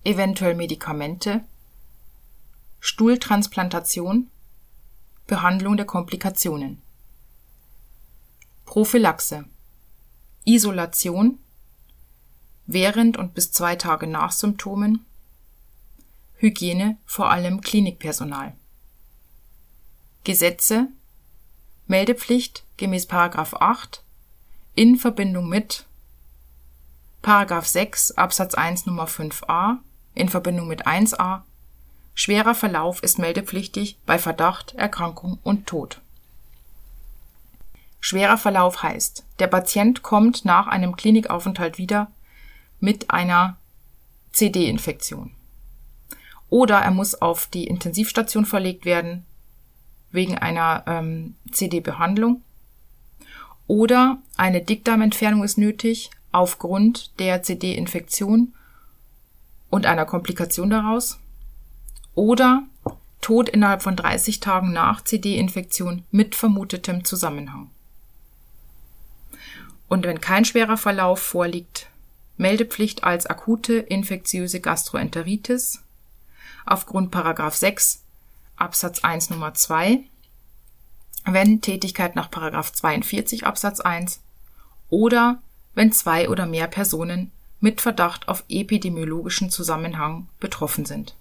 eventuell 0.04 0.54
Medikamente, 0.54 1.44
Stuhltransplantation, 2.80 4.30
Behandlung 5.26 5.76
der 5.76 5.86
Komplikationen. 5.86 6.80
Prophylaxe 8.64 9.44
Isolation 10.44 11.38
während 12.66 13.16
und 13.16 13.34
bis 13.34 13.52
zwei 13.52 13.76
Tage 13.76 14.06
nach 14.06 14.32
Symptomen, 14.32 15.04
Hygiene 16.36 16.98
vor 17.06 17.30
allem 17.30 17.60
Klinikpersonal. 17.60 18.54
Gesetze 20.24 20.88
Meldepflicht 21.86 22.64
gemäß 22.76 23.08
8 23.10 24.02
in 24.74 24.96
Verbindung 24.96 25.48
mit 25.48 25.86
Paragraph 27.22 27.66
6 27.66 28.12
Absatz 28.12 28.54
1 28.54 28.86
Nummer 28.86 29.06
5a 29.06 29.78
in 30.14 30.28
Verbindung 30.28 30.68
mit 30.68 30.86
1a 30.86 31.42
Schwerer 32.18 32.54
Verlauf 32.54 33.02
ist 33.02 33.18
meldepflichtig 33.18 33.98
bei 34.06 34.18
Verdacht, 34.18 34.74
Erkrankung 34.74 35.38
und 35.42 35.66
Tod. 35.66 36.00
Schwerer 38.00 38.38
Verlauf 38.38 38.82
heißt, 38.82 39.26
der 39.38 39.48
Patient 39.48 40.02
kommt 40.02 40.46
nach 40.46 40.66
einem 40.66 40.96
Klinikaufenthalt 40.96 41.76
wieder 41.76 42.10
mit 42.80 43.10
einer 43.10 43.56
CD-Infektion. 44.32 45.32
Oder 46.48 46.78
er 46.78 46.90
muss 46.90 47.14
auf 47.14 47.46
die 47.46 47.66
Intensivstation 47.66 48.44
verlegt 48.44 48.84
werden 48.84 49.24
wegen 50.10 50.38
einer 50.38 50.84
ähm, 50.86 51.34
CD-Behandlung 51.50 52.42
oder 53.66 54.18
eine 54.36 54.62
Dickdarmentfernung 54.62 55.42
ist 55.42 55.58
nötig 55.58 56.10
aufgrund 56.32 57.18
der 57.18 57.42
CD-Infektion 57.42 58.54
und 59.70 59.86
einer 59.86 60.06
Komplikation 60.06 60.70
daraus. 60.70 61.18
Oder 62.14 62.62
Tod 63.20 63.48
innerhalb 63.48 63.82
von 63.82 63.96
30 63.96 64.40
Tagen 64.40 64.72
nach 64.72 65.02
CD-Infektion 65.02 66.04
mit 66.10 66.34
vermutetem 66.34 67.04
Zusammenhang. 67.04 67.70
Und 69.88 70.06
wenn 70.06 70.20
kein 70.20 70.44
schwerer 70.44 70.76
Verlauf 70.76 71.20
vorliegt, 71.20 71.88
Meldepflicht 72.36 73.04
als 73.04 73.26
akute 73.26 73.74
infektiöse 73.74 74.60
Gastroenteritis 74.60 75.82
aufgrund 76.64 77.10
Paragraph 77.10 77.56
6 77.56 78.02
Absatz 78.56 79.00
1 79.00 79.30
Nummer 79.30 79.54
2 79.54 80.00
wenn 81.26 81.60
Tätigkeit 81.60 82.14
nach 82.14 82.30
42 82.72 83.46
Absatz 83.46 83.80
1 83.80 84.20
oder 84.88 85.42
wenn 85.74 85.92
zwei 85.92 86.28
oder 86.28 86.46
mehr 86.46 86.68
Personen 86.68 87.32
mit 87.60 87.80
Verdacht 87.80 88.28
auf 88.28 88.44
epidemiologischen 88.48 89.50
Zusammenhang 89.50 90.28
betroffen 90.38 90.84
sind. 90.84 91.16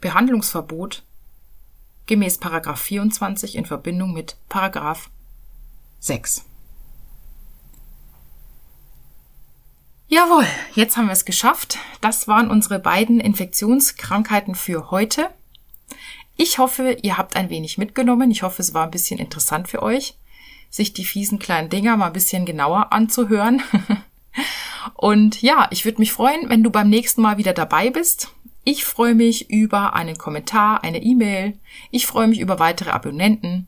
Behandlungsverbot 0.00 1.04
gemäß 2.06 2.38
24 2.38 3.56
in 3.56 3.64
Verbindung 3.64 4.12
mit 4.12 4.36
6. 6.00 6.44
Jawohl, 10.08 10.46
jetzt 10.74 10.96
haben 10.96 11.06
wir 11.06 11.12
es 11.12 11.24
geschafft. 11.24 11.78
Das 12.00 12.28
waren 12.28 12.48
unsere 12.48 12.78
beiden 12.78 13.18
Infektionskrankheiten 13.18 14.54
für 14.54 14.92
heute. 14.92 15.30
Ich 16.36 16.58
hoffe, 16.58 16.96
ihr 17.02 17.18
habt 17.18 17.34
ein 17.34 17.50
wenig 17.50 17.76
mitgenommen. 17.76 18.30
Ich 18.30 18.44
hoffe, 18.44 18.62
es 18.62 18.72
war 18.72 18.84
ein 18.84 18.92
bisschen 18.92 19.18
interessant 19.18 19.68
für 19.68 19.82
euch, 19.82 20.16
sich 20.70 20.92
die 20.92 21.04
fiesen 21.04 21.40
kleinen 21.40 21.70
Dinger 21.70 21.96
mal 21.96 22.06
ein 22.06 22.12
bisschen 22.12 22.46
genauer 22.46 22.92
anzuhören. 22.92 23.62
Und 24.94 25.42
ja, 25.42 25.66
ich 25.70 25.84
würde 25.84 25.98
mich 25.98 26.12
freuen, 26.12 26.48
wenn 26.50 26.62
du 26.62 26.70
beim 26.70 26.88
nächsten 26.88 27.20
Mal 27.20 27.36
wieder 27.36 27.52
dabei 27.52 27.90
bist. 27.90 28.30
Ich 28.62 28.84
freue 28.84 29.14
mich 29.14 29.50
über 29.50 29.94
einen 29.94 30.18
Kommentar, 30.18 30.84
eine 30.84 31.02
E-Mail. 31.02 31.58
Ich 31.90 32.06
freue 32.06 32.28
mich 32.28 32.38
über 32.38 32.60
weitere 32.60 32.90
Abonnenten. 32.90 33.66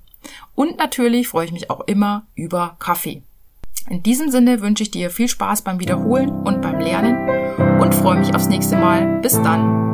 Und 0.55 0.79
natürlich 0.79 1.27
freue 1.27 1.47
ich 1.47 1.53
mich 1.53 1.69
auch 1.69 1.81
immer 1.81 2.27
über 2.37 2.77
Kaffee. 2.79 3.23
In 3.91 4.03
diesem 4.03 4.31
Sinne 4.31 4.61
wünsche 4.61 4.83
ich 4.83 4.91
dir 4.91 5.11
viel 5.11 5.29
Spaß 5.29 5.63
beim 5.63 5.81
Wiederholen 5.81 6.29
und 6.29 6.61
beim 6.61 6.79
Lernen 6.79 7.81
und 7.81 7.95
freue 7.95 8.19
mich 8.19 8.35
aufs 8.35 8.49
nächste 8.49 8.77
Mal. 8.77 9.21
Bis 9.23 9.41
dann. 9.41 9.87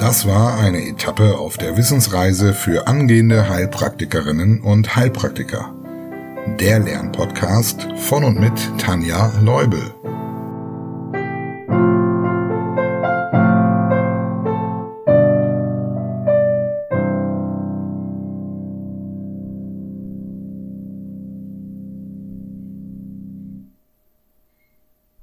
Das 0.00 0.26
war 0.26 0.58
eine 0.58 0.84
Etappe 0.88 1.38
auf 1.38 1.56
der 1.56 1.76
Wissensreise 1.76 2.52
für 2.52 2.88
angehende 2.88 3.48
Heilpraktikerinnen 3.48 4.60
und 4.60 4.96
Heilpraktiker. 4.96 5.72
Der 6.58 6.80
Lernpodcast 6.80 7.86
von 7.94 8.24
und 8.24 8.40
mit 8.40 8.54
Tanja 8.78 9.32
Leubel. 9.40 9.94